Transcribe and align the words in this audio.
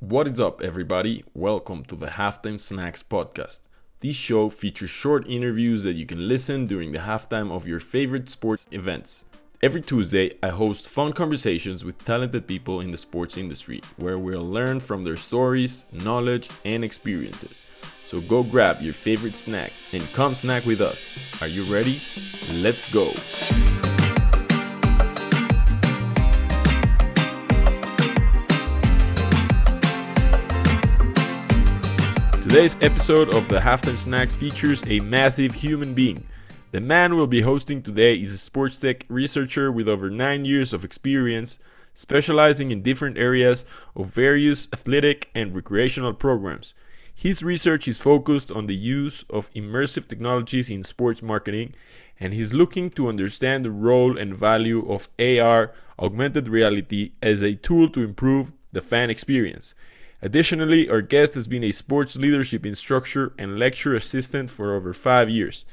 What 0.00 0.28
is 0.28 0.38
up, 0.40 0.62
everybody? 0.62 1.24
Welcome 1.34 1.82
to 1.86 1.96
the 1.96 2.06
Halftime 2.06 2.60
Snacks 2.60 3.02
podcast. 3.02 3.62
This 3.98 4.14
show 4.14 4.48
features 4.48 4.90
short 4.90 5.26
interviews 5.26 5.82
that 5.82 5.94
you 5.94 6.06
can 6.06 6.28
listen 6.28 6.66
during 6.68 6.92
the 6.92 7.00
halftime 7.00 7.50
of 7.50 7.66
your 7.66 7.80
favorite 7.80 8.28
sports 8.28 8.68
events. 8.70 9.24
Every 9.60 9.80
Tuesday, 9.80 10.34
I 10.40 10.50
host 10.50 10.88
fun 10.88 11.14
conversations 11.14 11.84
with 11.84 12.04
talented 12.04 12.46
people 12.46 12.80
in 12.80 12.92
the 12.92 12.96
sports 12.96 13.36
industry 13.36 13.80
where 13.96 14.18
we'll 14.18 14.40
learn 14.40 14.78
from 14.78 15.02
their 15.02 15.16
stories, 15.16 15.86
knowledge, 15.90 16.48
and 16.64 16.84
experiences. 16.84 17.64
So 18.04 18.20
go 18.20 18.44
grab 18.44 18.80
your 18.80 18.94
favorite 18.94 19.36
snack 19.36 19.72
and 19.92 20.12
come 20.12 20.36
snack 20.36 20.64
with 20.64 20.80
us. 20.80 21.42
Are 21.42 21.48
you 21.48 21.64
ready? 21.64 22.00
Let's 22.62 22.88
go! 22.92 23.10
Today's 32.48 32.78
episode 32.80 33.34
of 33.34 33.46
the 33.50 33.58
Halftime 33.58 33.98
Snacks 33.98 34.34
features 34.34 34.82
a 34.86 35.00
massive 35.00 35.56
human 35.56 35.92
being. 35.92 36.26
The 36.70 36.80
man 36.80 37.14
we'll 37.14 37.26
be 37.26 37.42
hosting 37.42 37.82
today 37.82 38.14
is 38.14 38.32
a 38.32 38.38
sports 38.38 38.78
tech 38.78 39.04
researcher 39.10 39.70
with 39.70 39.86
over 39.86 40.08
nine 40.08 40.46
years 40.46 40.72
of 40.72 40.82
experience, 40.82 41.58
specializing 41.92 42.70
in 42.70 42.80
different 42.80 43.18
areas 43.18 43.66
of 43.94 44.06
various 44.14 44.66
athletic 44.72 45.28
and 45.34 45.54
recreational 45.54 46.14
programs. 46.14 46.72
His 47.14 47.42
research 47.42 47.86
is 47.86 48.00
focused 48.00 48.50
on 48.50 48.66
the 48.66 48.74
use 48.74 49.26
of 49.28 49.52
immersive 49.52 50.08
technologies 50.08 50.70
in 50.70 50.84
sports 50.84 51.20
marketing, 51.20 51.74
and 52.18 52.32
he's 52.32 52.54
looking 52.54 52.88
to 52.92 53.08
understand 53.08 53.62
the 53.62 53.70
role 53.70 54.16
and 54.16 54.34
value 54.34 54.90
of 54.90 55.10
AR, 55.18 55.74
augmented 55.98 56.48
reality, 56.48 57.12
as 57.20 57.42
a 57.42 57.56
tool 57.56 57.90
to 57.90 58.02
improve 58.02 58.52
the 58.72 58.80
fan 58.80 59.10
experience. 59.10 59.74
Additionally, 60.20 60.88
our 60.88 61.00
guest 61.00 61.34
has 61.34 61.46
been 61.46 61.62
a 61.62 61.70
sports 61.70 62.16
leadership 62.16 62.66
instructor 62.66 63.32
and 63.38 63.58
lecture 63.58 63.94
assistant 63.94 64.50
for 64.50 64.74
over 64.74 64.92
five 64.92 65.30
years. 65.30 65.64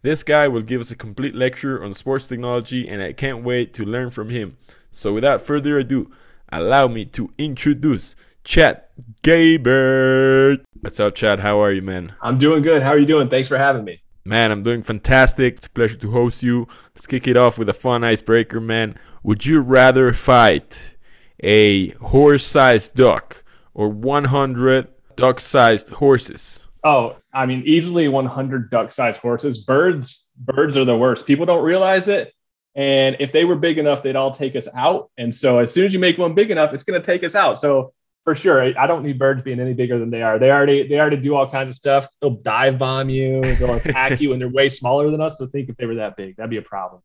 This 0.00 0.22
guy 0.22 0.48
will 0.48 0.62
give 0.62 0.80
us 0.80 0.90
a 0.90 0.96
complete 0.96 1.34
lecture 1.34 1.84
on 1.84 1.92
sports 1.92 2.26
technology, 2.26 2.88
and 2.88 3.02
I 3.02 3.12
can't 3.12 3.44
wait 3.44 3.74
to 3.74 3.84
learn 3.84 4.08
from 4.08 4.30
him. 4.30 4.56
So, 4.90 5.12
without 5.12 5.42
further 5.42 5.78
ado, 5.78 6.10
allow 6.50 6.88
me 6.88 7.04
to 7.06 7.30
introduce 7.36 8.16
Chad 8.42 8.84
Gabert. 9.22 10.62
What's 10.80 10.98
up, 10.98 11.14
Chad? 11.14 11.40
How 11.40 11.60
are 11.62 11.70
you, 11.70 11.82
man? 11.82 12.14
I'm 12.22 12.38
doing 12.38 12.62
good. 12.62 12.82
How 12.82 12.90
are 12.90 12.98
you 12.98 13.04
doing? 13.04 13.28
Thanks 13.28 13.50
for 13.50 13.58
having 13.58 13.84
me. 13.84 14.02
Man, 14.24 14.50
I'm 14.50 14.62
doing 14.62 14.82
fantastic. 14.82 15.56
It's 15.56 15.66
a 15.66 15.70
pleasure 15.70 15.98
to 15.98 16.10
host 16.10 16.42
you. 16.42 16.66
Let's 16.94 17.06
kick 17.06 17.28
it 17.28 17.36
off 17.36 17.58
with 17.58 17.68
a 17.68 17.74
fun 17.74 18.02
icebreaker, 18.02 18.60
man. 18.60 18.96
Would 19.22 19.44
you 19.44 19.60
rather 19.60 20.14
fight 20.14 20.96
a 21.42 21.90
horse 21.90 22.46
sized 22.46 22.94
duck 22.94 23.44
or 23.74 23.88
100 23.88 24.88
duck 25.16 25.40
sized 25.40 25.90
horses? 25.90 26.66
Oh, 26.82 27.16
I 27.32 27.46
mean, 27.46 27.62
easily 27.66 28.08
100 28.08 28.70
duck-sized 28.70 29.20
horses. 29.20 29.58
Birds, 29.58 30.30
birds 30.36 30.76
are 30.76 30.84
the 30.84 30.96
worst. 30.96 31.26
People 31.26 31.46
don't 31.46 31.62
realize 31.62 32.08
it. 32.08 32.32
And 32.74 33.16
if 33.20 33.32
they 33.32 33.44
were 33.44 33.56
big 33.56 33.78
enough, 33.78 34.02
they'd 34.02 34.16
all 34.16 34.30
take 34.30 34.56
us 34.56 34.68
out. 34.74 35.10
And 35.18 35.34
so 35.34 35.58
as 35.58 35.72
soon 35.72 35.84
as 35.84 35.92
you 35.92 35.98
make 35.98 36.18
one 36.18 36.34
big 36.34 36.50
enough, 36.50 36.72
it's 36.72 36.82
going 36.82 37.00
to 37.00 37.04
take 37.04 37.24
us 37.24 37.34
out. 37.34 37.58
So 37.58 37.92
for 38.24 38.34
sure, 38.34 38.78
I 38.78 38.86
don't 38.86 39.02
need 39.02 39.18
birds 39.18 39.42
being 39.42 39.60
any 39.60 39.74
bigger 39.74 39.98
than 39.98 40.10
they 40.10 40.22
are. 40.22 40.38
They 40.38 40.50
already 40.50 40.86
they 40.86 41.00
already 41.00 41.16
do 41.16 41.34
all 41.34 41.50
kinds 41.50 41.68
of 41.68 41.74
stuff. 41.74 42.06
They'll 42.20 42.34
dive 42.34 42.78
bomb 42.78 43.08
you. 43.08 43.40
They'll 43.56 43.74
attack 43.74 44.20
you, 44.20 44.32
and 44.32 44.40
they're 44.40 44.48
way 44.48 44.68
smaller 44.68 45.10
than 45.10 45.20
us. 45.20 45.38
So 45.38 45.46
think 45.46 45.68
if 45.68 45.76
they 45.78 45.86
were 45.86 45.96
that 45.96 46.16
big, 46.16 46.36
that'd 46.36 46.50
be 46.50 46.58
a 46.58 46.62
problem. 46.62 47.02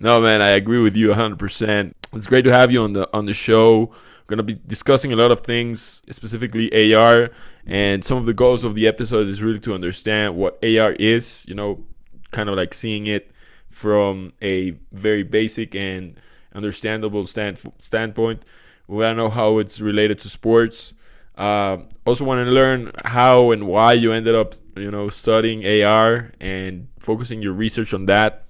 No, 0.00 0.20
man, 0.20 0.42
I 0.42 0.50
agree 0.50 0.80
with 0.80 0.96
you 0.96 1.08
100%. 1.08 1.92
It's 2.12 2.26
great 2.26 2.42
to 2.42 2.52
have 2.52 2.72
you 2.72 2.82
on 2.82 2.92
the 2.92 3.08
on 3.16 3.26
the 3.26 3.32
show 3.32 3.92
going 4.26 4.38
to 4.38 4.42
be 4.42 4.54
discussing 4.66 5.12
a 5.12 5.16
lot 5.16 5.30
of 5.30 5.40
things, 5.40 6.02
specifically 6.10 6.94
AR. 6.94 7.30
And 7.66 8.04
some 8.04 8.18
of 8.18 8.26
the 8.26 8.34
goals 8.34 8.64
of 8.64 8.74
the 8.74 8.86
episode 8.86 9.28
is 9.28 9.42
really 9.42 9.60
to 9.60 9.74
understand 9.74 10.36
what 10.36 10.54
AR 10.62 10.92
is, 10.92 11.44
you 11.48 11.54
know, 11.54 11.84
kind 12.30 12.48
of 12.48 12.56
like 12.56 12.74
seeing 12.74 13.06
it 13.06 13.30
from 13.68 14.32
a 14.42 14.70
very 14.92 15.22
basic 15.22 15.74
and 15.74 16.18
understandable 16.54 17.26
stand, 17.26 17.60
standpoint. 17.78 18.42
We 18.88 18.98
want 18.98 19.16
to 19.16 19.22
know 19.22 19.30
how 19.30 19.58
it's 19.58 19.80
related 19.80 20.18
to 20.18 20.28
sports. 20.28 20.94
Uh, 21.36 21.78
also 22.06 22.24
want 22.24 22.44
to 22.44 22.50
learn 22.50 22.92
how 23.04 23.50
and 23.50 23.66
why 23.66 23.92
you 23.92 24.12
ended 24.12 24.34
up, 24.34 24.54
you 24.76 24.90
know, 24.90 25.08
studying 25.08 25.66
AR 25.82 26.32
and 26.40 26.88
focusing 26.98 27.42
your 27.42 27.52
research 27.52 27.92
on 27.92 28.06
that 28.06 28.46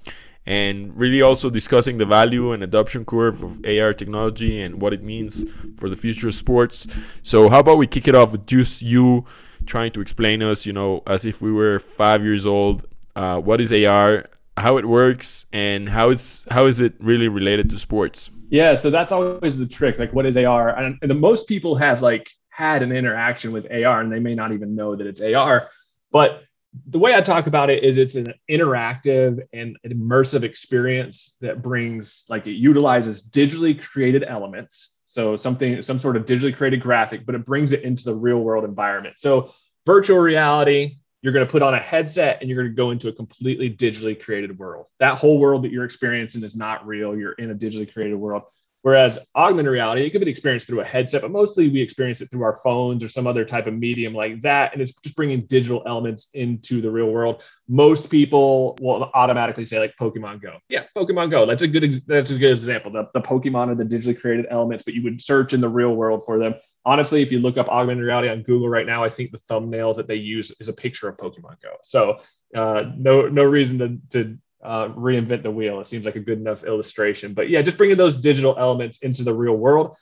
and 0.47 0.97
really 0.97 1.21
also 1.21 1.51
discussing 1.51 1.97
the 1.99 2.07
value 2.07 2.53
and 2.53 2.63
adoption 2.63 3.05
curve 3.05 3.43
of 3.43 3.61
AR 3.67 3.93
technology 3.93 4.61
and 4.63 4.81
what 4.81 4.93
it 4.93 5.03
means 5.03 5.45
for 5.77 5.89
the 5.89 5.97
future 5.97 6.29
of 6.29 6.35
sports. 6.35 6.87
So, 7.23 7.49
how 7.49 7.61
about 7.61 7.79
we 7.79 7.87
kick 7.87 8.07
it 8.07 8.15
off 8.15 8.33
with 8.33 8.47
just 8.47 8.83
you 8.83 9.25
trying 9.67 9.93
to 9.93 10.01
explain 10.01 10.43
us, 10.43 10.65
you 10.65 10.73
know, 10.73 11.03
as 11.07 11.25
if 11.27 11.43
we 11.43 11.53
were 11.53 11.79
five 11.79 12.23
years 12.23 12.47
old, 12.47 12.87
uh, 13.17 13.41
what 13.41 13.61
is 13.61 13.73
AR, 13.73 14.27
how 14.57 14.77
it 14.77 14.87
works, 14.87 15.47
and 15.53 15.89
how 15.89 16.11
it's 16.11 16.47
how 16.51 16.67
is 16.67 16.81
it 16.81 16.95
really 17.01 17.29
related 17.29 17.69
to 17.71 17.79
sports? 17.79 18.31
Yeah, 18.49 18.75
so 18.77 18.91
that's 18.91 19.11
always 19.11 19.59
the 19.59 19.67
trick. 19.67 19.99
Like, 19.99 20.13
what 20.13 20.25
is 20.25 20.37
AR? 20.37 20.77
And, 20.79 20.99
the 21.03 21.15
most 21.15 21.49
people 21.49 21.75
have 21.75 22.01
like 22.01 22.31
had 22.51 22.83
an 22.83 22.93
interaction 22.93 23.53
with 23.53 23.67
AR, 23.71 24.01
and 24.01 24.13
they 24.13 24.21
may 24.21 24.35
not 24.35 24.53
even 24.53 24.75
know 24.75 24.95
that 24.95 25.07
it's 25.07 25.21
AR, 25.21 25.69
but 26.13 26.43
the 26.87 26.99
way 26.99 27.15
I 27.15 27.21
talk 27.21 27.47
about 27.47 27.71
it 27.71 27.83
is 27.83 27.97
it's 27.97 28.15
an 28.15 28.35
interactive 28.51 29.41
and 29.53 29.79
immersive 29.87 30.43
experience 30.43 31.37
that 31.41 31.63
brings 31.63 32.25
like 32.29 32.47
it 32.47 32.53
utilizes 32.53 33.29
digitally 33.31 33.81
created 33.81 34.25
elements. 34.25 34.99
So 35.05 35.37
something, 35.37 35.81
some 35.83 35.99
sort 35.99 36.17
of 36.17 36.25
digitally 36.25 36.55
created 36.55 36.83
graphic, 36.83 37.25
but 37.25 37.35
it 37.35 37.45
brings 37.45 37.73
it 37.73 37.83
into 37.83 38.05
the 38.05 38.15
real 38.15 38.39
world 38.39 38.65
environment. 38.65 39.17
So 39.19 39.53
virtual 39.87 40.19
reality, 40.19 40.99
you're 41.23 41.33
going 41.33 41.47
to 41.47 41.51
put 41.51 41.63
on 41.63 41.75
a 41.75 41.81
headset 41.81 42.39
and 42.41 42.51
you're 42.51 42.63
going 42.63 42.71
to 42.71 42.77
go 42.77 42.91
into 42.91 43.09
a 43.09 43.13
completely 43.13 43.71
digitally 43.71 44.21
created 44.21 44.59
world. 44.59 44.87
That 44.99 45.17
whole 45.17 45.39
world 45.39 45.65
that 45.65 45.73
you're 45.73 45.85
experiencing 45.85 46.43
is 46.43 46.57
not 46.57 46.87
real. 46.87 47.17
You're 47.17 47.33
in 47.33 47.51
a 47.51 47.55
digitally 47.55 47.93
created 47.93 48.17
world. 48.17 48.45
Whereas 48.87 49.19
augmented 49.35 49.73
reality, 49.73 50.03
it 50.03 50.11
could 50.11 50.25
be 50.25 50.31
experienced 50.31 50.69
through 50.69 50.79
a 50.79 50.85
headset, 50.85 51.23
but 51.23 51.33
mostly 51.33 51.69
we 51.69 51.81
experience 51.81 52.21
it 52.21 52.31
through 52.31 52.45
our 52.45 52.55
phones 52.63 53.03
or 53.03 53.09
some 53.09 53.27
other 53.27 53.45
type 53.45 53.67
of 53.67 53.75
medium 53.75 54.15
like 54.15 54.41
that. 54.43 54.73
And 54.73 54.81
it's 54.81 54.93
just 54.93 55.17
bringing 55.17 55.45
digital 55.47 55.83
elements 55.87 56.29
into 56.35 56.81
the 56.81 56.89
real 56.89 57.11
world. 57.11 57.43
Most 57.67 58.09
people 58.13 58.79
will 58.81 59.11
automatically 59.13 59.65
say 59.65 59.81
like 59.81 59.97
Pokemon 59.97 60.41
Go. 60.41 60.59
Yeah, 60.69 60.85
Pokemon 60.97 61.33
Go. 61.33 61.47
That's 61.47 61.63
a 61.63 61.67
good 61.67 62.01
that's 62.07 62.31
a 62.31 62.39
good 62.39 62.57
example. 62.57 62.93
The, 62.93 63.09
the 63.13 63.21
Pokemon 63.21 63.73
are 63.73 63.75
the 63.75 63.85
digitally 63.85 64.17
created 64.17 64.47
elements, 64.51 64.85
but 64.85 64.95
you 64.95 65.03
would 65.03 65.21
search 65.21 65.53
in 65.53 65.61
the 65.61 65.69
real 65.69 65.97
world 65.97 66.23
for 66.25 66.39
them. 66.39 66.55
Honestly, 66.85 67.23
if 67.23 67.33
you 67.33 67.41
look 67.41 67.59
up 67.59 67.69
augmented 67.69 68.05
reality 68.05 68.29
on 68.29 68.45
Google 68.45 68.69
right 68.69 68.87
now, 68.87 69.03
I 69.03 69.09
think 69.09 69.33
the 69.33 69.39
thumbnail 69.39 69.95
that 69.95 70.07
they 70.07 70.15
use 70.15 70.53
is 70.61 70.69
a 70.69 70.73
picture 70.73 71.09
of 71.09 71.17
Pokemon 71.17 71.61
Go. 71.61 71.75
So 71.83 72.19
uh, 72.55 72.93
no 72.97 73.27
no 73.27 73.43
reason 73.43 73.79
to, 73.79 73.99
to 74.11 74.39
uh, 74.67 74.89
reinvent 74.89 75.43
the 75.43 75.51
wheel. 75.51 75.81
It 75.81 75.87
seems 75.87 76.05
like 76.05 76.17
a 76.17 76.21
good 76.21 76.39
enough 76.39 76.65
illustration. 76.65 77.35
But 77.35 77.49
yeah, 77.49 77.63
just 77.63 77.79
bringing 77.79 77.97
those 77.97 78.17
digital 78.17 78.57
elements 78.59 78.99
into 78.99 79.23
the 79.23 79.33
real 79.33 79.57
world. 79.57 79.97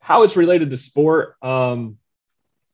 How 0.00 0.22
it's 0.22 0.36
related 0.36 0.70
to 0.70 0.76
sport, 0.76 1.36
um, 1.42 1.96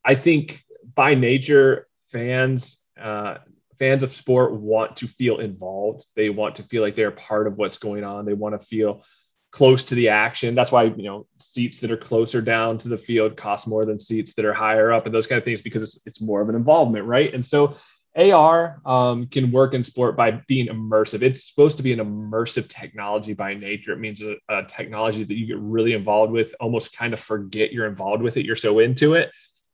I 0.05 0.15
think 0.15 0.65
by 0.95 1.15
nature, 1.15 1.87
fans 2.11 2.83
uh, 3.01 3.37
fans 3.79 4.03
of 4.03 4.13
sport 4.13 4.53
want 4.55 4.97
to 4.97 5.07
feel 5.07 5.39
involved. 5.39 6.07
They 6.17 6.31
want 6.31 6.57
to 6.57 6.65
feel 6.65 6.83
like 6.83 6.97
they're 6.97 7.13
part 7.13 7.47
of 7.47 7.57
what's 7.57 7.79
going 7.79 8.03
on. 8.03 8.25
They 8.25 8.33
want 8.33 8.59
to 8.59 8.67
feel 8.67 9.05
close 9.51 9.85
to 9.85 9.95
the 9.95 10.09
action. 10.09 10.55
That's 10.55 10.73
why 10.73 10.85
you 10.85 11.05
know 11.05 11.27
seats 11.39 11.79
that 11.81 11.93
are 11.93 11.97
closer 11.97 12.41
down 12.41 12.79
to 12.79 12.89
the 12.89 12.99
field 12.99 13.37
cost 13.37 13.69
more 13.69 13.85
than 13.85 13.99
seats 13.99 14.35
that 14.35 14.45
are 14.45 14.55
higher 14.55 14.93
up, 14.93 15.07
and 15.07 15.15
those 15.15 15.27
kind 15.27 15.39
of 15.39 15.45
things 15.45 15.63
because 15.63 15.83
it's 15.83 16.01
it's 16.07 16.21
more 16.21 16.41
of 16.41 16.49
an 16.49 16.57
involvement, 16.57 17.07
right? 17.07 17.33
And 17.33 17.45
so 17.45 17.77
AR 18.17 18.81
um, 18.85 19.27
can 19.27 19.53
work 19.53 19.75
in 19.75 19.85
sport 19.85 20.17
by 20.17 20.31
being 20.49 20.67
immersive. 20.67 21.23
It's 21.23 21.49
supposed 21.49 21.77
to 21.77 21.83
be 21.83 21.93
an 21.93 22.01
immersive 22.01 22.69
technology 22.69 23.33
by 23.33 23.55
nature. 23.55 23.93
It 23.93 24.01
means 24.01 24.23
a, 24.23 24.37
a, 24.49 24.65
technology 24.65 25.25
that 25.25 25.37
you 25.37 25.47
get 25.47 25.59
really 25.59 25.93
involved 25.93 26.33
with, 26.33 26.55
almost 26.59 26.97
kind 26.97 27.13
of 27.13 27.21
forget 27.21 27.73
you're 27.73 27.87
involved 27.87 28.23
with 28.23 28.37
it. 28.37 28.45
You're 28.45 28.57
so 28.57 28.81
into 28.81 29.15
it. 29.15 29.31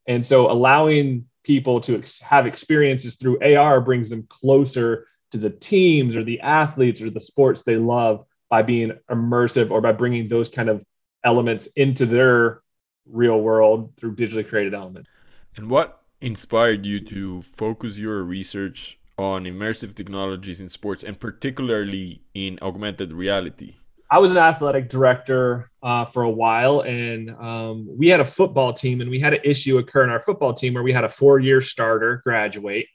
And 0.07 0.25
so 0.25 0.51
allowing 0.51 1.27
people 1.45 1.81
to 1.81 1.97
ex- 1.97 2.21
have 2.21 2.47
experiences 2.47 3.17
through 3.17 3.41
AR 3.41 3.81
brings 3.81 4.11
them 4.11 4.27
closer 4.29 5.07
to 5.31 5.39
the 5.39 5.51
teams 5.51 6.17
or 6.17 6.25
the 6.25 6.41
athletes 6.41 7.01
or 7.01 7.11
the 7.11 7.21
sports 7.21 7.63
they 7.63 7.77
love 7.77 8.25
by 8.51 8.63
being 8.63 8.93
immersive 9.11 9.71
or 9.71 9.81
by 9.81 9.93
bringing 9.93 10.29
those 10.29 10.49
kind 10.49 10.69
of 10.69 10.85
elements 11.25 11.67
into 11.77 12.05
their 12.05 12.61
real 13.07 13.41
world 13.41 13.93
through 13.97 14.15
digitally 14.15 14.47
created 14.47 14.75
elements. 14.75 15.09
And 15.57 15.71
what 15.71 16.04
inspired 16.25 16.87
you 16.87 17.01
to 17.01 17.43
focus 17.43 17.99
your 17.99 18.25
research 18.25 18.99
on 19.19 19.45
immersive 19.45 19.95
technologies 19.95 20.59
in 20.59 20.71
sports 20.71 21.05
and 21.05 21.21
particularly 21.21 22.23
in 22.33 22.59
augmented 22.63 23.13
reality? 23.13 23.77
I 24.11 24.19
was 24.19 24.31
an 24.31 24.39
athletic 24.39 24.89
director 24.89 25.71
uh, 25.83 26.07
for 26.07 26.23
a 26.23 26.31
while, 26.31 26.81
and 26.81 27.31
um, 27.31 27.87
we 27.91 28.09
had 28.09 28.21
a 28.21 28.25
football 28.25 28.73
team, 28.73 29.01
and 29.01 29.11
we 29.11 29.19
had 29.19 29.35
an 29.35 29.41
issue 29.45 29.79
occur 29.79 30.05
in 30.05 30.11
our 30.11 30.21
football 30.21 30.55
team 30.55 30.75
where 30.75 30.83
we 30.83 30.93
had 30.93 31.05
a 31.05 31.09
four-year 31.09 31.61
starter 31.61 32.23
graduate, 32.25 32.87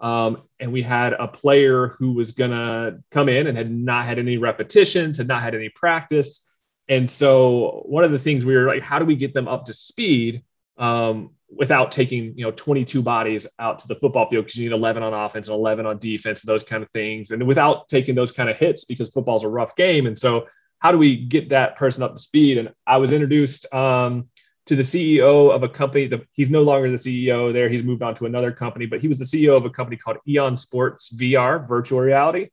um, 0.00 0.42
and 0.60 0.70
we 0.72 0.82
had 0.82 1.14
a 1.14 1.28
player 1.28 1.88
who 1.98 2.12
was 2.12 2.32
gonna 2.32 2.98
come 3.10 3.28
in 3.28 3.46
and 3.46 3.56
had 3.56 3.70
not 3.70 4.04
had 4.04 4.18
any 4.18 4.36
repetitions, 4.36 5.16
had 5.16 5.28
not 5.28 5.42
had 5.42 5.54
any 5.54 5.70
practice, 5.70 6.54
and 6.88 7.08
so 7.08 7.82
one 7.86 8.04
of 8.04 8.10
the 8.10 8.18
things 8.18 8.44
we 8.44 8.54
were 8.54 8.66
like, 8.66 8.82
how 8.82 8.98
do 8.98 9.04
we 9.04 9.16
get 9.16 9.32
them 9.32 9.48
up 9.48 9.64
to 9.66 9.72
speed? 9.72 10.42
um, 10.76 11.30
without 11.56 11.92
taking 11.92 12.36
you 12.36 12.44
know 12.44 12.50
22 12.50 13.02
bodies 13.02 13.46
out 13.58 13.78
to 13.78 13.88
the 13.88 13.94
football 13.94 14.28
field 14.28 14.44
because 14.44 14.58
you 14.58 14.68
need 14.68 14.74
11 14.74 15.02
on 15.02 15.12
offense 15.12 15.48
and 15.48 15.54
11 15.54 15.86
on 15.86 15.98
defense 15.98 16.42
and 16.42 16.48
those 16.48 16.64
kind 16.64 16.82
of 16.82 16.90
things 16.90 17.30
and 17.30 17.46
without 17.46 17.88
taking 17.88 18.14
those 18.14 18.32
kind 18.32 18.48
of 18.48 18.56
hits 18.56 18.84
because 18.84 19.10
football's 19.10 19.44
a 19.44 19.48
rough 19.48 19.76
game 19.76 20.06
and 20.06 20.18
so 20.18 20.46
how 20.78 20.92
do 20.92 20.98
we 20.98 21.16
get 21.16 21.48
that 21.48 21.76
person 21.76 22.02
up 22.02 22.14
to 22.14 22.20
speed? 22.20 22.58
And 22.58 22.72
i 22.86 22.96
was 22.96 23.12
introduced 23.12 23.72
um, 23.74 24.28
to 24.66 24.76
the 24.76 24.82
ceo 24.82 25.54
of 25.54 25.62
a 25.62 25.68
company 25.68 26.06
that 26.08 26.26
he's 26.32 26.50
no 26.50 26.62
longer 26.62 26.90
the 26.90 26.96
ceo 26.96 27.52
there 27.52 27.68
he's 27.68 27.84
moved 27.84 28.02
on 28.02 28.14
to 28.16 28.26
another 28.26 28.52
company 28.52 28.86
but 28.86 29.00
he 29.00 29.08
was 29.08 29.18
the 29.18 29.24
ceo 29.24 29.56
of 29.56 29.64
a 29.64 29.70
company 29.70 29.96
called 29.96 30.18
eon 30.28 30.56
sports 30.56 31.14
vr 31.14 31.66
virtual 31.66 32.00
reality 32.00 32.48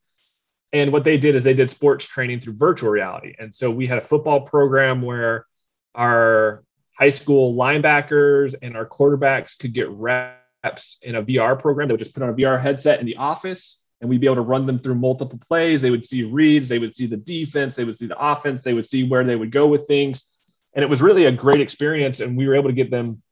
and 0.73 0.91
what 0.91 1.03
they 1.03 1.17
did 1.17 1.35
is 1.35 1.43
they 1.43 1.53
did 1.53 1.69
sports 1.69 2.05
training 2.05 2.39
through 2.39 2.53
virtual 2.53 2.89
reality 2.89 3.33
and 3.39 3.53
so 3.53 3.71
we 3.71 3.87
had 3.87 3.97
a 3.97 4.01
football 4.01 4.41
program 4.41 5.01
where 5.01 5.45
our 5.95 6.63
high 7.01 7.09
school 7.09 7.55
linebackers 7.55 8.53
and 8.61 8.77
our 8.77 8.85
quarterbacks 8.85 9.57
could 9.57 9.73
get 9.73 9.89
reps 9.89 10.99
in 11.01 11.15
a 11.15 11.23
VR 11.23 11.59
program. 11.59 11.87
They 11.87 11.93
would 11.93 11.99
just 11.99 12.13
put 12.13 12.21
on 12.21 12.29
a 12.29 12.33
VR 12.33 12.61
headset 12.61 12.99
in 12.99 13.07
the 13.07 13.15
office 13.15 13.87
and 13.99 14.07
we'd 14.07 14.21
be 14.21 14.27
able 14.27 14.35
to 14.35 14.41
run 14.41 14.67
them 14.67 14.77
through 14.77 14.95
multiple 14.95 15.39
plays. 15.47 15.81
They 15.81 15.89
would 15.89 16.05
see 16.05 16.25
reads, 16.25 16.69
they 16.69 16.77
would 16.77 16.95
see 16.95 17.07
the 17.07 17.17
defense, 17.17 17.73
they 17.73 17.85
would 17.85 17.97
see 17.97 18.05
the 18.05 18.19
offense, 18.19 18.61
they 18.61 18.73
would 18.73 18.85
see 18.85 19.09
where 19.09 19.23
they 19.23 19.35
would 19.35 19.49
go 19.49 19.65
with 19.65 19.87
things. 19.87 20.25
And 20.75 20.83
it 20.83 20.89
was 20.91 21.01
really 21.01 21.25
a 21.25 21.31
great 21.31 21.59
experience. 21.59 22.19
And 22.19 22.37
we 22.37 22.47
were 22.47 22.53
able 22.53 22.69
to 22.69 22.75
get 22.75 22.91
them 22.91 23.23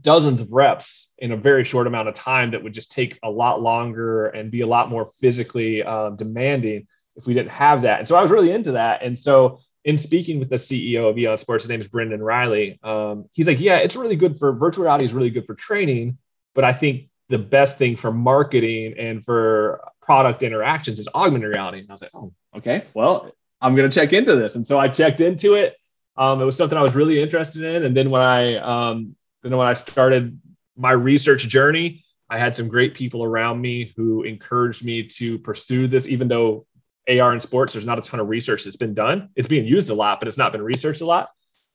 dozens 0.00 0.40
of 0.40 0.54
reps 0.54 1.14
in 1.18 1.30
a 1.30 1.36
very 1.36 1.62
short 1.62 1.86
amount 1.86 2.08
of 2.08 2.14
time 2.14 2.48
that 2.48 2.62
would 2.62 2.72
just 2.72 2.90
take 2.90 3.18
a 3.22 3.28
lot 3.28 3.60
longer 3.60 4.28
and 4.28 4.50
be 4.50 4.62
a 4.62 4.66
lot 4.66 4.88
more 4.88 5.04
physically 5.04 5.82
uh, 5.82 6.08
demanding 6.08 6.86
if 7.16 7.26
we 7.26 7.34
didn't 7.34 7.52
have 7.52 7.82
that. 7.82 7.98
And 7.98 8.08
so 8.08 8.16
I 8.16 8.22
was 8.22 8.30
really 8.30 8.50
into 8.50 8.72
that. 8.72 9.02
And 9.02 9.18
so 9.18 9.60
in 9.84 9.98
speaking 9.98 10.38
with 10.38 10.48
the 10.48 10.56
CEO 10.56 11.08
of 11.08 11.18
Eon 11.18 11.36
Sports, 11.36 11.64
his 11.64 11.70
name 11.70 11.80
is 11.80 11.88
Brendan 11.88 12.22
Riley. 12.22 12.78
Um, 12.82 13.26
he's 13.32 13.46
like, 13.46 13.60
yeah, 13.60 13.76
it's 13.76 13.96
really 13.96 14.16
good 14.16 14.36
for 14.38 14.52
virtual 14.52 14.84
reality 14.84 15.04
is 15.04 15.12
really 15.12 15.30
good 15.30 15.46
for 15.46 15.54
training, 15.54 16.18
but 16.54 16.64
I 16.64 16.72
think 16.72 17.08
the 17.28 17.38
best 17.38 17.78
thing 17.78 17.96
for 17.96 18.12
marketing 18.12 18.94
and 18.98 19.24
for 19.24 19.80
product 20.02 20.42
interactions 20.42 20.98
is 20.98 21.08
augmented 21.14 21.50
reality. 21.50 21.80
And 21.80 21.90
I 21.90 21.92
was 21.92 22.02
like, 22.02 22.10
oh, 22.14 22.32
okay, 22.56 22.84
well, 22.94 23.30
I'm 23.60 23.76
to 23.76 23.88
check 23.88 24.12
into 24.12 24.36
this. 24.36 24.56
And 24.56 24.66
so 24.66 24.78
I 24.78 24.88
checked 24.88 25.20
into 25.20 25.54
it. 25.54 25.76
Um, 26.16 26.40
it 26.40 26.44
was 26.44 26.56
something 26.56 26.78
I 26.78 26.82
was 26.82 26.94
really 26.94 27.20
interested 27.20 27.64
in. 27.64 27.84
And 27.84 27.96
then 27.96 28.10
when 28.10 28.22
I, 28.22 28.56
um, 28.56 29.16
then 29.42 29.56
when 29.56 29.66
I 29.66 29.72
started 29.72 30.38
my 30.76 30.92
research 30.92 31.48
journey, 31.48 32.04
I 32.30 32.38
had 32.38 32.56
some 32.56 32.68
great 32.68 32.94
people 32.94 33.24
around 33.24 33.60
me 33.60 33.92
who 33.96 34.22
encouraged 34.22 34.84
me 34.84 35.04
to 35.04 35.38
pursue 35.38 35.86
this, 35.86 36.06
even 36.06 36.28
though 36.28 36.66
AR 37.08 37.32
in 37.32 37.40
sports, 37.40 37.72
there's 37.72 37.86
not 37.86 37.98
a 37.98 38.02
ton 38.02 38.20
of 38.20 38.28
research 38.28 38.64
that's 38.64 38.76
been 38.76 38.94
done. 38.94 39.30
It's 39.36 39.48
being 39.48 39.66
used 39.66 39.90
a 39.90 39.94
lot, 39.94 40.20
but 40.20 40.28
it's 40.28 40.38
not 40.38 40.52
been 40.52 40.62
researched 40.62 41.00
a 41.00 41.06
lot. 41.06 41.30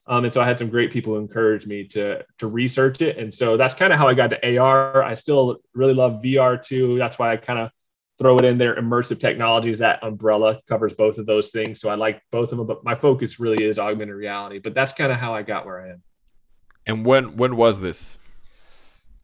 Um, 0.07 0.23
and 0.23 0.33
so 0.33 0.41
I 0.41 0.45
had 0.45 0.57
some 0.57 0.69
great 0.69 0.91
people 0.91 1.13
who 1.13 1.19
encouraged 1.19 1.67
me 1.67 1.83
to 1.89 2.25
to 2.39 2.47
research 2.47 3.01
it. 3.01 3.17
And 3.17 3.31
so 3.31 3.57
that's 3.57 3.73
kind 3.73 3.93
of 3.93 3.99
how 3.99 4.07
I 4.07 4.13
got 4.13 4.31
to 4.31 4.57
AR. 4.57 5.03
I 5.03 5.13
still 5.13 5.57
really 5.73 5.93
love 5.93 6.21
VR 6.23 6.61
too. 6.61 6.97
That's 6.97 7.19
why 7.19 7.31
I 7.31 7.37
kind 7.37 7.59
of 7.59 7.69
throw 8.17 8.37
it 8.37 8.45
in 8.45 8.57
there. 8.57 8.75
Immersive 8.75 9.19
technologies, 9.19 9.79
that 9.79 10.03
umbrella 10.03 10.59
covers 10.67 10.93
both 10.93 11.17
of 11.17 11.25
those 11.25 11.51
things. 11.51 11.79
So 11.79 11.89
I 11.89 11.95
like 11.95 12.21
both 12.31 12.51
of 12.51 12.57
them, 12.57 12.67
but 12.67 12.83
my 12.83 12.95
focus 12.95 13.39
really 13.39 13.63
is 13.63 13.79
augmented 13.79 14.15
reality. 14.15 14.59
But 14.59 14.73
that's 14.73 14.93
kind 14.93 15.11
of 15.11 15.17
how 15.17 15.33
I 15.33 15.43
got 15.43 15.65
where 15.65 15.81
I 15.81 15.89
am. 15.91 16.03
And 16.85 17.05
when 17.05 17.37
when 17.37 17.55
was 17.55 17.81
this? 17.81 18.18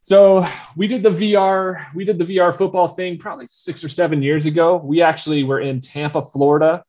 So 0.06 0.46
we 0.76 0.88
did 0.88 1.02
the 1.02 1.10
VR, 1.10 1.92
we 1.96 2.06
did 2.06 2.20
the 2.20 2.26
VR 2.26 2.56
football 2.56 2.88
thing 2.88 3.18
probably 3.18 3.48
six 3.48 3.84
or 3.84 3.90
seven 3.90 4.22
years 4.22 4.46
ago. 4.46 4.78
We 4.78 5.02
actually 5.02 5.44
were 5.44 5.60
in 5.60 5.82
Tampa, 5.82 6.22
Florida, 6.22 6.84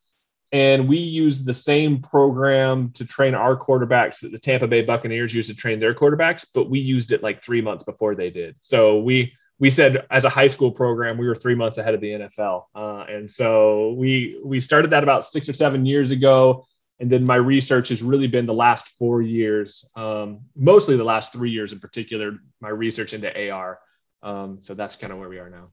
and 0.52 0.86
we 0.86 0.98
used 0.98 1.46
the 1.46 1.54
same 1.54 2.02
program 2.02 2.90
to 2.90 3.06
train 3.06 3.34
our 3.34 3.56
quarterbacks 3.56 4.20
that 4.20 4.32
the 4.32 4.38
Tampa 4.38 4.68
Bay 4.68 4.82
Buccaneers 4.82 5.34
used 5.34 5.48
to 5.48 5.56
train 5.56 5.80
their 5.80 5.94
quarterbacks, 5.94 6.46
but 6.52 6.68
we 6.68 6.78
used 6.78 7.10
it 7.10 7.22
like 7.22 7.40
three 7.40 7.62
months 7.62 7.84
before 7.84 8.14
they 8.14 8.28
did. 8.28 8.54
So 8.60 8.98
we 9.00 9.32
we 9.58 9.70
said 9.70 10.06
as 10.10 10.26
a 10.26 10.28
high 10.28 10.48
school 10.48 10.70
program 10.70 11.16
we 11.16 11.26
were 11.26 11.34
three 11.34 11.54
months 11.54 11.78
ahead 11.78 11.94
of 11.94 12.02
the 12.02 12.10
NFL, 12.10 12.64
uh, 12.74 13.06
and 13.08 13.30
so 13.30 13.94
we 13.94 14.38
we 14.44 14.60
started 14.60 14.90
that 14.90 15.02
about 15.02 15.24
six 15.24 15.48
or 15.48 15.54
seven 15.54 15.86
years 15.86 16.10
ago 16.10 16.66
and 16.98 17.10
then 17.10 17.24
my 17.24 17.36
research 17.36 17.90
has 17.90 18.02
really 18.02 18.26
been 18.26 18.46
the 18.46 18.54
last 18.54 18.88
four 18.90 19.20
years, 19.20 19.90
um, 19.96 20.40
mostly 20.54 20.96
the 20.96 21.04
last 21.04 21.32
three 21.32 21.50
years 21.50 21.72
in 21.72 21.78
particular, 21.78 22.38
my 22.60 22.70
research 22.70 23.12
into 23.12 23.50
AR. 23.50 23.78
Um, 24.22 24.58
so 24.60 24.74
that's 24.74 24.96
kind 24.96 25.12
of 25.12 25.18
where 25.18 25.28
we 25.28 25.38
are 25.38 25.50
now. 25.50 25.68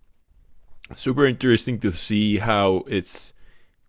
Super 0.94 1.26
interesting 1.26 1.80
to 1.80 1.92
see 1.94 2.40
how 2.40 2.84
it's 2.88 3.34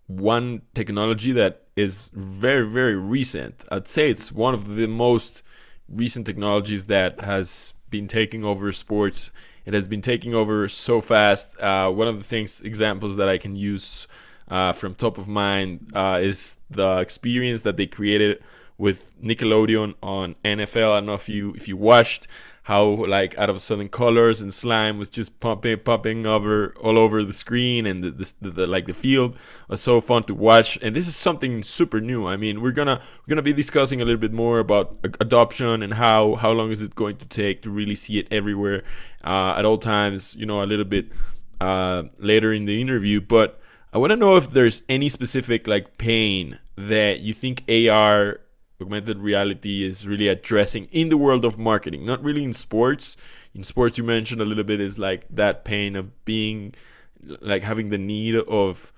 one 0.07 0.63
technology 0.75 1.33
that 1.33 1.63
is 1.75 2.09
very, 2.13 2.69
very 2.69 2.95
recent. 2.95 3.65
I'd 3.71 3.89
say 3.89 4.11
it's 4.11 4.31
one 4.31 4.55
of 4.55 4.77
the 4.77 4.87
most 4.87 5.43
recent 5.89 6.27
technologies 6.27 6.87
that 6.87 7.21
has 7.21 7.75
been 7.91 8.07
taking 8.07 8.45
over 8.45 8.71
sports. 8.71 9.33
It 9.65 9.75
has 9.75 9.89
been 9.89 10.03
taking 10.03 10.35
over 10.35 10.69
so 10.69 11.01
fast. 11.01 11.59
Uh, 11.59 11.91
one 11.91 12.07
of 12.07 12.19
the 12.19 12.25
things, 12.25 12.61
examples 12.61 13.17
that 13.17 13.29
I 13.29 13.39
can 13.39 13.57
use 13.57 14.07
uh, 14.49 14.73
from 14.73 14.94
top 14.94 15.19
of 15.19 15.29
mind 15.29 15.91
uh, 15.94 16.19
is 16.23 16.58
the 16.70 16.99
experience 16.99 17.62
that 17.62 17.76
they 17.76 17.87
created 17.87 18.43
with 18.76 19.20
Nickelodeon 19.23 19.94
on 20.02 20.35
NFL. 20.44 20.93
I 20.93 20.96
don't 20.96 21.06
know 21.06 21.14
if 21.14 21.29
you 21.29 21.55
if 21.55 21.69
you 21.69 21.76
watched 21.76 22.26
how 22.64 22.82
like 22.82 23.37
out 23.37 23.50
of 23.50 23.56
a 23.56 23.58
sudden 23.58 23.88
colors 23.91 24.41
and 24.41 24.52
slime 24.52 24.96
was 24.96 25.11
just 25.11 25.38
pumping 25.38 25.79
pumping 25.79 26.26
over 26.26 26.75
all 26.81 26.96
over 26.99 27.23
the 27.23 27.32
screen 27.32 27.85
and 27.85 28.02
the, 28.02 28.11
the, 28.11 28.50
the, 28.50 28.67
like 28.67 28.87
the 28.87 28.94
field 28.94 29.37
was 29.69 29.81
so 29.81 30.00
fun 30.00 30.25
to 30.25 30.35
watch. 30.35 30.79
And 30.82 30.97
this 30.97 31.06
is 31.06 31.14
something 31.14 31.62
super 31.62 32.00
new. 32.00 32.26
I 32.26 32.37
mean 32.37 32.62
we're 32.62 32.73
gonna 32.73 33.00
we're 33.20 33.32
gonna 33.32 33.43
be 33.43 33.52
discussing 33.52 34.00
a 34.00 34.05
little 34.05 34.20
bit 34.20 34.32
more 34.32 34.58
about 34.58 34.99
adoption 35.20 35.82
and 35.82 35.94
how 35.94 36.37
how 36.37 36.50
long 36.50 36.70
is 36.70 36.82
it 36.82 36.94
going 36.94 37.17
to 37.19 37.26
take 37.26 37.62
to 37.62 37.70
really 37.70 37.94
see 37.94 38.19
it 38.19 38.26
everywhere 38.31 38.82
uh, 39.23 39.55
at 39.56 39.64
all 39.64 39.79
times 39.79 40.35
you 40.35 40.47
know 40.47 40.62
a 40.62 40.67
little 40.67 40.85
bit 40.85 41.12
uh, 41.61 42.05
later 42.19 42.52
in 42.52 42.64
the 42.64 42.81
interview. 42.81 43.20
But 43.20 43.61
I 43.94 43.99
want 43.99 44.11
to 44.11 44.17
know 44.17 44.37
if 44.37 44.50
there's 44.50 44.82
any 44.88 45.08
specific 45.08 45.69
like 45.69 45.99
pain 45.99 46.58
that 46.76 47.20
you 47.20 47.32
think 47.32 47.62
AR 47.69 48.41
augmented 48.82 49.19
reality 49.19 49.85
is 49.85 50.05
really 50.05 50.26
addressing 50.26 50.87
in 50.87 51.11
the 51.11 51.17
world 51.17 51.44
of 51.44 51.58
marketing, 51.58 52.05
not 52.05 52.20
really 52.20 52.43
in 52.43 52.52
sports. 52.52 53.17
In 53.55 53.62
sports, 53.62 53.96
you 53.96 54.02
mentioned 54.02 54.41
a 54.41 54.44
little 54.44 54.64
bit 54.64 54.81
is 54.81 54.99
like 54.99 55.26
that 55.31 55.64
pain 55.64 55.94
of 55.94 56.25
being 56.25 56.75
like 57.23 57.62
having 57.62 57.91
the 57.91 57.99
need 57.99 58.35
of 58.35 58.93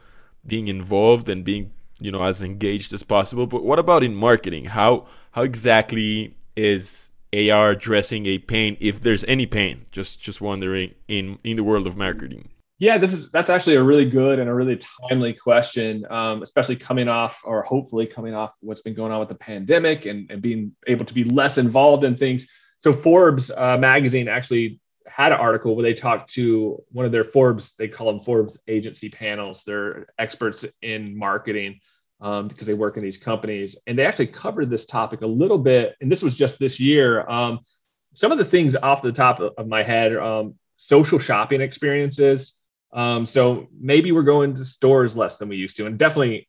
being 0.47 0.67
involved 0.67 1.29
and 1.29 1.45
being 1.45 1.73
you 2.01 2.11
know 2.11 2.23
as 2.23 2.43
engaged 2.43 2.95
as 2.95 3.03
possible. 3.03 3.47
But 3.47 3.65
what 3.65 3.79
about 3.79 4.03
in 4.03 4.15
marketing? 4.15 4.65
How 4.65 5.07
how 5.33 5.43
exactly 5.43 6.39
is 6.57 7.11
AR 7.35 7.73
addressing 7.73 8.25
a 8.25 8.39
pain 8.39 8.79
if 8.81 9.03
there's 9.03 9.25
any 9.25 9.45
pain? 9.45 9.85
Just 9.91 10.23
just 10.23 10.41
wondering 10.41 10.95
in 11.07 11.39
in 11.45 11.57
the 11.57 11.65
world 11.65 11.87
of 11.87 11.99
marketing. 11.99 12.49
Yeah, 12.79 12.99
this 12.99 13.15
is 13.15 13.31
that's 13.31 13.49
actually 13.49 13.77
a 13.77 13.83
really 13.83 14.05
good 14.05 14.39
and 14.39 14.51
a 14.51 14.55
really 14.55 14.79
timely 15.09 15.33
question, 15.33 16.05
um, 16.11 16.43
especially 16.43 16.77
coming 16.77 17.09
off 17.09 17.41
or 17.45 17.63
hopefully 17.63 18.07
coming 18.07 18.35
off 18.35 18.55
what's 18.61 18.83
been 18.83 18.95
going 18.95 19.13
on 19.13 19.21
with 19.21 19.31
the 19.31 19.35
pandemic 19.35 20.05
and, 20.05 20.31
and 20.31 20.43
being 20.43 20.73
able 20.87 21.07
to 21.07 21.15
be 21.15 21.25
less 21.25 21.57
involved 21.57 22.05
in 22.05 22.17
things. 22.17 22.47
So 22.79 22.93
Forbes 22.93 23.51
uh, 23.51 23.79
magazine 23.79 24.29
actually 24.29 24.81
had 25.09 25.33
an 25.33 25.39
article 25.39 25.75
where 25.75 25.85
they 25.85 25.95
talked 25.95 26.31
to 26.35 26.83
one 26.93 27.07
of 27.07 27.13
their 27.13 27.25
Forbes, 27.25 27.73
they 27.79 27.89
call 27.89 28.13
them 28.13 28.23
Forbes 28.23 28.59
agency 28.69 29.09
panels. 29.09 29.63
They're 29.65 30.09
experts 30.19 30.67
in 30.83 31.17
marketing 31.17 31.81
um, 32.21 32.49
because 32.49 32.67
they 32.67 32.75
work 32.75 32.99
in 32.99 33.03
these 33.03 33.17
companies, 33.17 33.77
and 33.87 33.99
they 33.99 34.05
actually 34.05 34.27
covered 34.27 34.69
this 34.69 34.85
topic 34.85 35.23
a 35.23 35.27
little 35.27 35.59
bit. 35.59 35.97
And 36.03 36.13
this 36.13 36.23
was 36.23 36.37
just 36.37 36.59
this 36.59 36.79
year. 36.79 37.27
Um, 37.27 37.61
some 38.13 38.33
of 38.33 38.39
the 38.39 38.45
things 38.45 38.77
off 38.77 39.01
the 39.01 39.13
top 39.13 39.41
of 39.41 39.67
my 39.67 39.83
head, 39.83 40.15
um, 40.15 40.57
social 40.77 41.19
shopping 41.19 41.63
experiences 41.63 42.61
um, 42.93 43.27
so 43.27 43.69
maybe 43.79 44.13
we're 44.13 44.23
going 44.23 44.55
to 44.55 44.65
stores 44.65 45.17
less 45.17 45.37
than 45.37 45.49
we 45.49 45.57
used 45.57 45.77
to, 45.79 45.87
and 45.87 45.99
definitely 45.99 46.49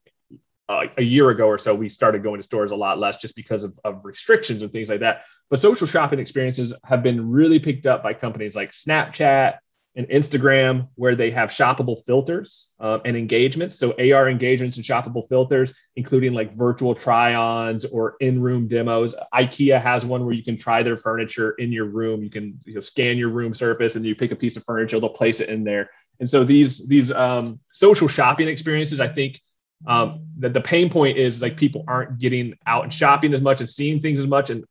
uh, 0.69 0.83
a 0.97 1.03
year 1.03 1.29
ago 1.29 1.45
or 1.45 1.57
so, 1.57 1.73
we 1.73 1.87
started 1.87 2.23
going 2.23 2.39
to 2.39 2.43
stores 2.43 2.71
a 2.71 2.75
lot 2.75 2.99
less 2.99 3.17
just 3.17 3.35
because 3.35 3.63
of, 3.63 3.79
of 3.85 4.03
restrictions 4.03 4.63
and 4.63 4.71
things 4.71 4.89
like 4.89 4.99
that. 4.99 5.23
But 5.49 5.59
social 5.59 5.87
shopping 5.87 6.19
experiences 6.19 6.73
have 6.83 7.03
been 7.03 7.29
really 7.29 7.59
picked 7.59 7.85
up 7.85 8.03
by 8.03 8.13
companies 8.13 8.55
like 8.55 8.71
Snapchat 8.71 9.59
and 9.95 10.07
Instagram, 10.09 10.89
where 10.93 11.15
they 11.15 11.31
have 11.31 11.49
shoppable 11.49 12.05
filters 12.05 12.75
uh, 12.79 12.99
and 13.03 13.17
engagements. 13.17 13.79
So 13.79 13.93
AR 13.93 14.29
engagements 14.29 14.77
and 14.77 14.85
shoppable 14.85 15.27
filters, 15.27 15.73
including 15.95 16.33
like 16.33 16.53
virtual 16.53 16.93
try-ons 16.93 17.83
or 17.85 18.15
in-room 18.19 18.67
demos. 18.67 19.15
IKEA 19.33 19.81
has 19.81 20.05
one 20.05 20.23
where 20.23 20.35
you 20.35 20.43
can 20.43 20.55
try 20.55 20.83
their 20.83 20.97
furniture 20.97 21.51
in 21.51 21.71
your 21.71 21.85
room. 21.85 22.21
You 22.21 22.29
can 22.29 22.59
you 22.65 22.75
know, 22.75 22.79
scan 22.79 23.17
your 23.17 23.29
room 23.29 23.55
surface 23.55 23.95
and 23.95 24.05
you 24.05 24.15
pick 24.15 24.31
a 24.31 24.35
piece 24.35 24.55
of 24.55 24.63
furniture. 24.65 24.99
They'll 24.99 25.09
place 25.09 25.39
it 25.39 25.49
in 25.49 25.63
there. 25.63 25.89
And 26.19 26.29
so 26.29 26.43
these 26.43 26.87
these 26.87 27.11
um, 27.11 27.59
social 27.71 28.07
shopping 28.07 28.47
experiences, 28.47 28.99
I 28.99 29.07
think 29.07 29.41
um, 29.85 30.25
that 30.39 30.53
the 30.53 30.61
pain 30.61 30.89
point 30.89 31.17
is 31.17 31.41
like 31.41 31.57
people 31.57 31.83
aren't 31.87 32.17
getting 32.17 32.55
out 32.65 32.83
and 32.83 32.91
shopping 32.91 33.33
as 33.33 33.41
much 33.41 33.59
and 33.59 33.69
seeing 33.69 34.01
things 34.01 34.19
as 34.19 34.27
much. 34.27 34.49
And 34.49 34.65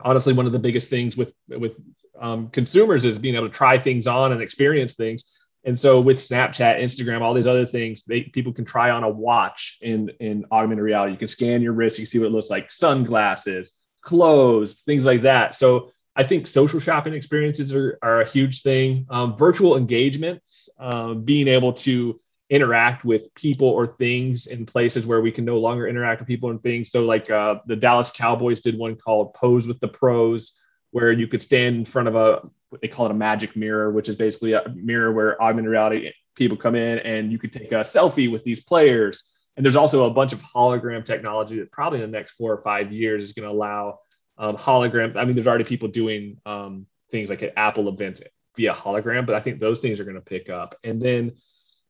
honestly, 0.00 0.32
one 0.32 0.46
of 0.46 0.52
the 0.52 0.58
biggest 0.58 0.88
things 0.88 1.16
with 1.16 1.34
with 1.48 1.78
um, 2.18 2.48
consumers 2.48 3.04
is 3.04 3.18
being 3.18 3.34
able 3.34 3.48
to 3.48 3.54
try 3.54 3.78
things 3.78 4.06
on 4.06 4.32
and 4.32 4.42
experience 4.42 4.94
things. 4.94 5.36
And 5.64 5.78
so 5.78 6.00
with 6.00 6.16
Snapchat, 6.16 6.80
Instagram, 6.80 7.20
all 7.20 7.34
these 7.34 7.46
other 7.46 7.66
things, 7.66 8.04
they 8.04 8.22
people 8.22 8.52
can 8.52 8.64
try 8.64 8.90
on 8.90 9.04
a 9.04 9.08
watch 9.08 9.78
in 9.82 10.08
in 10.20 10.46
augmented 10.50 10.84
reality. 10.84 11.12
You 11.12 11.18
can 11.18 11.28
scan 11.28 11.60
your 11.60 11.74
wrist, 11.74 11.98
you 11.98 12.04
can 12.04 12.10
see 12.10 12.18
what 12.18 12.26
it 12.26 12.32
looks 12.32 12.50
like, 12.50 12.72
sunglasses, 12.72 13.72
clothes, 14.00 14.80
things 14.82 15.04
like 15.04 15.22
that. 15.22 15.54
So 15.54 15.90
I 16.16 16.24
think 16.24 16.46
social 16.46 16.80
shopping 16.80 17.14
experiences 17.14 17.74
are, 17.74 17.98
are 18.02 18.20
a 18.20 18.28
huge 18.28 18.62
thing. 18.62 19.06
Um, 19.10 19.36
virtual 19.36 19.76
engagements, 19.76 20.68
um, 20.78 21.22
being 21.22 21.48
able 21.48 21.72
to 21.74 22.16
interact 22.50 23.04
with 23.04 23.32
people 23.34 23.68
or 23.68 23.86
things 23.86 24.48
in 24.48 24.66
places 24.66 25.06
where 25.06 25.20
we 25.20 25.30
can 25.30 25.44
no 25.44 25.58
longer 25.58 25.86
interact 25.86 26.20
with 26.20 26.26
people 26.26 26.50
and 26.50 26.60
things. 26.62 26.90
So, 26.90 27.02
like 27.02 27.30
uh, 27.30 27.56
the 27.66 27.76
Dallas 27.76 28.10
Cowboys 28.10 28.60
did 28.60 28.76
one 28.76 28.96
called 28.96 29.34
Pose 29.34 29.68
with 29.68 29.78
the 29.78 29.88
Pros, 29.88 30.58
where 30.90 31.12
you 31.12 31.28
could 31.28 31.42
stand 31.42 31.76
in 31.76 31.84
front 31.84 32.08
of 32.08 32.16
a 32.16 32.42
what 32.70 32.80
they 32.80 32.88
call 32.88 33.06
it 33.06 33.12
a 33.12 33.14
magic 33.14 33.56
mirror, 33.56 33.90
which 33.90 34.08
is 34.08 34.16
basically 34.16 34.52
a 34.52 34.68
mirror 34.74 35.12
where 35.12 35.40
augmented 35.42 35.70
reality 35.70 36.12
people 36.36 36.56
come 36.56 36.74
in 36.74 36.98
and 37.00 37.30
you 37.32 37.38
could 37.38 37.52
take 37.52 37.72
a 37.72 37.76
selfie 37.76 38.30
with 38.30 38.44
these 38.44 38.62
players. 38.64 39.28
And 39.56 39.66
there's 39.66 39.76
also 39.76 40.04
a 40.04 40.14
bunch 40.14 40.32
of 40.32 40.40
hologram 40.42 41.04
technology 41.04 41.58
that 41.58 41.72
probably 41.72 42.00
in 42.00 42.10
the 42.10 42.16
next 42.16 42.32
four 42.32 42.52
or 42.52 42.62
five 42.62 42.92
years 42.92 43.24
is 43.24 43.32
going 43.32 43.48
to 43.48 43.54
allow 43.54 43.98
um, 44.40 44.56
holograms. 44.56 45.16
I 45.16 45.24
mean, 45.24 45.34
there's 45.34 45.46
already 45.46 45.64
people 45.64 45.88
doing 45.88 46.38
um, 46.46 46.86
things 47.10 47.30
like 47.30 47.42
at 47.42 47.52
Apple 47.56 47.88
events 47.88 48.22
via 48.56 48.72
hologram, 48.72 49.26
but 49.26 49.36
I 49.36 49.40
think 49.40 49.60
those 49.60 49.80
things 49.80 50.00
are 50.00 50.04
going 50.04 50.16
to 50.16 50.22
pick 50.22 50.48
up. 50.48 50.74
And 50.82 51.00
then 51.00 51.32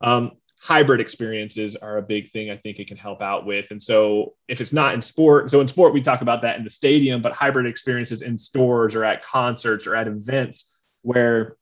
um, 0.01 0.33
hybrid 0.61 1.01
experiences 1.01 1.77
are 1.77 1.97
a 1.97 2.03
big 2.03 2.29
thing 2.29 2.51
I 2.51 2.57
think 2.57 2.81
it 2.81 2.89
can 2.89 2.97
help 2.97 3.23
out 3.23 3.47
with. 3.47 3.71
And 3.71 3.81
so 3.81 4.35
if 4.49 4.61
it's 4.61 4.73
not 4.73 4.95
in 4.95 5.01
sport, 5.01 5.49
so 5.49 5.61
in 5.61 5.69
sport, 5.69 5.95
we 5.95 6.03
talk 6.03 6.23
about 6.23 6.43
that 6.43 6.59
in 6.59 6.65
the 6.65 6.71
stadium, 6.71 7.23
but 7.23 7.33
hybrid 7.33 7.67
experiences 7.67 8.21
in 8.21 8.37
stores 8.37 8.97
or 8.97 9.05
at 9.05 9.23
concerts 9.23 9.87
or 9.87 9.95
at 9.95 10.09
events 10.09 10.77
where 11.03 11.57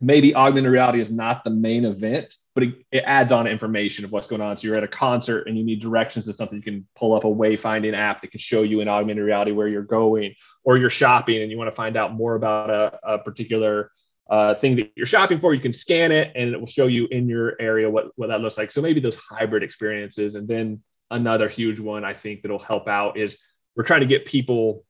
maybe 0.00 0.34
augmented 0.34 0.72
reality 0.72 0.98
is 0.98 1.12
not 1.12 1.44
the 1.44 1.50
main 1.50 1.84
event, 1.84 2.34
but 2.54 2.64
it, 2.64 2.74
it, 2.92 3.04
adds 3.04 3.32
on 3.32 3.46
information 3.46 4.04
of 4.04 4.12
what's 4.12 4.26
going 4.26 4.40
on. 4.40 4.56
So 4.56 4.68
you're 4.68 4.76
at 4.76 4.84
a 4.84 4.88
concert 4.88 5.48
and 5.48 5.58
you 5.58 5.64
need 5.64 5.80
directions 5.80 6.26
to 6.26 6.32
something. 6.32 6.56
You 6.56 6.62
can 6.62 6.86
pull 6.94 7.14
up 7.14 7.24
a 7.24 7.28
wayfinding 7.28 7.94
app 7.94 8.20
that 8.20 8.30
can 8.30 8.38
show 8.38 8.62
you 8.62 8.80
in 8.80 8.88
augmented 8.88 9.24
reality 9.24 9.52
where 9.52 9.68
you're 9.68 9.82
going, 9.82 10.34
or 10.62 10.76
you're 10.76 10.90
shopping 10.90 11.42
and 11.42 11.50
you 11.50 11.58
want 11.58 11.68
to 11.68 11.76
find 11.76 11.96
out 11.96 12.14
more 12.14 12.36
about 12.36 12.70
a, 12.70 13.14
a 13.14 13.18
particular 13.18 13.90
uh, 14.30 14.54
thing 14.54 14.76
that 14.76 14.92
you're 14.94 15.06
shopping 15.06 15.40
for. 15.40 15.52
You 15.52 15.60
can 15.60 15.72
scan 15.72 16.12
it 16.12 16.32
and 16.34 16.50
it 16.50 16.58
will 16.58 16.66
show 16.66 16.86
you 16.86 17.06
in 17.10 17.28
your 17.28 17.60
area 17.60 17.90
what, 17.90 18.12
what 18.16 18.28
that 18.28 18.40
looks 18.40 18.56
like. 18.56 18.70
So 18.70 18.80
maybe 18.80 19.00
those 19.00 19.16
hybrid 19.16 19.62
experiences. 19.62 20.36
And 20.36 20.46
then 20.46 20.82
another 21.10 21.48
huge 21.48 21.80
one 21.80 22.04
I 22.04 22.12
think 22.12 22.42
that'll 22.42 22.58
help 22.58 22.88
out 22.88 23.16
is 23.16 23.38
we're 23.76 23.84
trying 23.84 24.00
to 24.00 24.06
get 24.06 24.26
people 24.26 24.84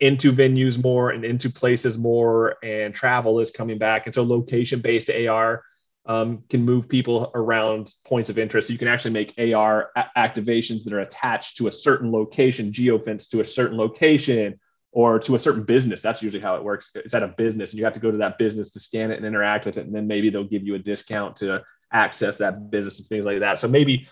into 0.00 0.32
venues 0.32 0.82
more 0.82 1.10
and 1.10 1.24
into 1.24 1.50
places 1.50 1.98
more, 1.98 2.56
and 2.62 2.94
travel 2.94 3.40
is 3.40 3.50
coming 3.50 3.78
back. 3.78 4.06
And 4.06 4.14
so 4.14 4.22
location 4.22 4.80
based 4.80 5.10
AR 5.10 5.64
um, 6.08 6.42
can 6.48 6.64
move 6.64 6.88
people 6.88 7.30
around 7.34 7.92
points 8.06 8.30
of 8.30 8.38
interest. 8.38 8.68
So 8.68 8.72
you 8.72 8.78
can 8.78 8.88
actually 8.88 9.12
make 9.12 9.34
AR 9.38 9.90
a- 9.94 10.06
activations 10.16 10.84
that 10.84 10.94
are 10.94 11.00
attached 11.00 11.58
to 11.58 11.66
a 11.66 11.70
certain 11.70 12.10
location, 12.10 12.72
geofence 12.72 13.28
to 13.30 13.40
a 13.40 13.44
certain 13.44 13.76
location 13.76 14.58
or 14.90 15.18
to 15.18 15.34
a 15.34 15.38
certain 15.38 15.64
business. 15.64 16.00
That's 16.00 16.22
usually 16.22 16.42
how 16.42 16.56
it 16.56 16.64
works. 16.64 16.90
It's 16.94 17.12
at 17.12 17.22
a 17.22 17.28
business 17.28 17.72
and 17.72 17.78
you 17.78 17.84
have 17.84 17.92
to 17.92 18.00
go 18.00 18.10
to 18.10 18.16
that 18.16 18.38
business 18.38 18.70
to 18.70 18.80
scan 18.80 19.10
it 19.10 19.18
and 19.18 19.26
interact 19.26 19.66
with 19.66 19.76
it. 19.76 19.84
And 19.84 19.94
then 19.94 20.06
maybe 20.06 20.30
they'll 20.30 20.44
give 20.44 20.66
you 20.66 20.74
a 20.76 20.78
discount 20.78 21.36
to 21.36 21.62
access 21.92 22.38
that 22.38 22.70
business 22.70 22.98
and 22.98 23.08
things 23.08 23.26
like 23.26 23.40
that. 23.40 23.58
So 23.58 23.68
maybe 23.68 24.08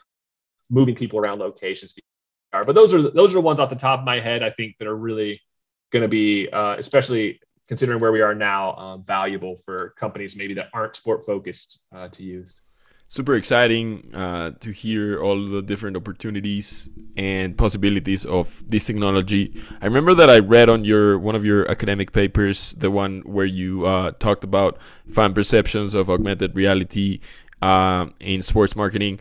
moving 0.71 0.95
people 0.95 1.19
around 1.19 1.39
locations. 1.39 1.95
But 2.53 2.75
those 2.75 2.95
are 2.95 3.03
those 3.03 3.31
are 3.33 3.35
the 3.35 3.41
ones 3.41 3.61
off 3.61 3.71
the 3.71 3.77
top 3.77 4.01
of 4.01 4.05
my 4.05 4.21
head 4.21 4.43
I 4.43 4.51
think 4.51 4.77
that 4.79 4.89
are 4.89 4.97
really 4.97 5.41
going 5.91 6.03
to 6.03 6.09
be, 6.09 6.49
uh, 6.49 6.77
especially 6.77 7.41
considering 7.69 8.01
where 8.01 8.13
we 8.13 8.21
are 8.21 8.35
now, 8.35 8.75
um, 8.77 9.03
valuable 9.05 9.57
for 9.57 9.91
companies 9.99 10.37
maybe 10.37 10.55
that 10.55 10.69
aren't 10.73 10.97
sport 10.97 11.25
focused 11.25 11.87
uh, 11.95 12.09
to 12.09 12.23
use. 12.23 12.61
Super 13.09 13.37
exciting 13.37 14.13
uh, 14.15 14.51
to 14.59 14.73
hear 14.73 15.23
all 15.23 15.47
the 15.49 15.63
different 15.63 15.97
opportunities 15.97 16.89
and 17.17 17.57
possibilities 17.57 18.27
of 18.27 18.65
this 18.67 18.85
technology. 18.87 19.63
I 19.81 19.87
remember 19.87 20.13
that 20.15 20.29
I 20.29 20.41
read 20.41 20.69
on 20.69 20.85
your 20.85 21.17
one 21.17 21.37
of 21.37 21.45
your 21.45 21.71
academic 21.71 22.13
papers, 22.13 22.75
the 22.77 22.91
one 22.91 23.21
where 23.21 23.47
you 23.47 23.87
uh, 23.87 24.11
talked 24.19 24.43
about 24.43 24.79
fan 25.09 25.35
perceptions 25.35 25.95
of 25.95 26.11
augmented 26.11 26.57
reality 26.57 27.21
uh, 27.63 28.07
in 28.19 28.43
sports 28.43 28.75
marketing. 28.75 29.21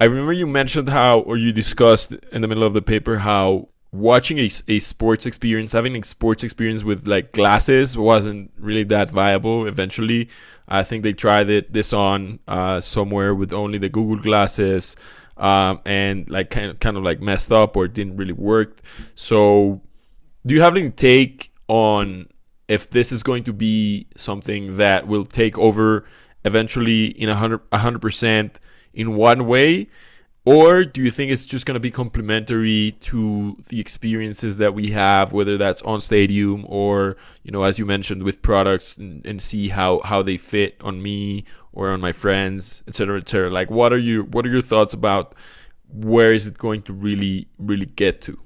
I 0.00 0.06
remember 0.06 0.32
you 0.32 0.48
mentioned 0.48 0.88
how, 0.88 1.20
or 1.20 1.36
you 1.36 1.52
discussed 1.52 2.12
in 2.32 2.42
the 2.42 2.48
middle 2.48 2.64
of 2.64 2.74
the 2.74 2.82
paper, 2.82 3.18
how 3.18 3.68
watching 3.94 4.38
a, 4.38 4.50
a 4.66 4.80
sports 4.80 5.24
experience, 5.24 5.72
having 5.72 5.96
a 5.96 6.02
sports 6.02 6.42
experience 6.42 6.82
with 6.82 7.06
like 7.06 7.30
glasses 7.32 7.96
wasn't 7.96 8.50
really 8.58 8.82
that 8.82 9.08
viable. 9.08 9.66
Eventually, 9.66 10.28
I 10.68 10.82
think 10.82 11.04
they 11.04 11.12
tried 11.12 11.48
it 11.48 11.72
this 11.72 11.92
on 11.92 12.40
uh, 12.48 12.80
somewhere 12.80 13.34
with 13.34 13.52
only 13.52 13.78
the 13.78 13.88
Google 13.88 14.20
glasses, 14.20 14.96
um, 15.36 15.80
and 15.84 16.28
like 16.28 16.50
kind 16.50 16.70
of, 16.70 16.80
kind 16.80 16.96
of 16.96 17.04
like 17.04 17.20
messed 17.20 17.52
up 17.52 17.76
or 17.76 17.86
didn't 17.86 18.16
really 18.16 18.32
work. 18.32 18.80
So, 19.14 19.80
do 20.44 20.54
you 20.54 20.60
have 20.60 20.76
any 20.76 20.90
take 20.90 21.52
on 21.68 22.26
if 22.66 22.90
this 22.90 23.12
is 23.12 23.22
going 23.22 23.44
to 23.44 23.52
be 23.52 24.08
something 24.16 24.76
that 24.76 25.06
will 25.06 25.24
take 25.24 25.56
over 25.56 26.04
eventually 26.44 27.06
in 27.06 27.28
a 27.28 27.36
hundred 27.36 27.60
hundred 27.72 28.02
percent 28.02 28.58
in 28.92 29.14
one 29.14 29.46
way? 29.46 29.86
Or 30.46 30.84
do 30.84 31.02
you 31.02 31.10
think 31.10 31.32
it's 31.32 31.46
just 31.46 31.64
going 31.64 31.74
to 31.74 31.80
be 31.80 31.90
complementary 31.90 32.96
to 33.00 33.56
the 33.68 33.80
experiences 33.80 34.58
that 34.58 34.74
we 34.74 34.90
have, 34.90 35.32
whether 35.32 35.56
that's 35.56 35.80
on 35.82 36.02
stadium 36.02 36.66
or, 36.68 37.16
you 37.42 37.50
know, 37.50 37.62
as 37.62 37.78
you 37.78 37.86
mentioned, 37.86 38.24
with 38.24 38.42
products 38.42 38.98
and, 38.98 39.24
and 39.24 39.40
see 39.40 39.70
how, 39.70 40.00
how 40.04 40.20
they 40.22 40.36
fit 40.36 40.76
on 40.82 41.02
me 41.02 41.46
or 41.72 41.90
on 41.90 42.00
my 42.02 42.12
friends, 42.12 42.82
etc., 42.86 42.94
cetera, 42.94 43.20
et 43.20 43.28
cetera? 43.28 43.50
Like, 43.50 43.70
what 43.70 43.94
are 43.94 43.98
your, 43.98 44.24
what 44.24 44.44
are 44.44 44.50
your 44.50 44.60
thoughts 44.60 44.92
about 44.92 45.34
where 45.88 46.34
is 46.34 46.46
it 46.46 46.58
going 46.58 46.82
to 46.82 46.92
really, 46.92 47.48
really 47.58 47.86
get 47.86 48.20
to? 48.22 48.38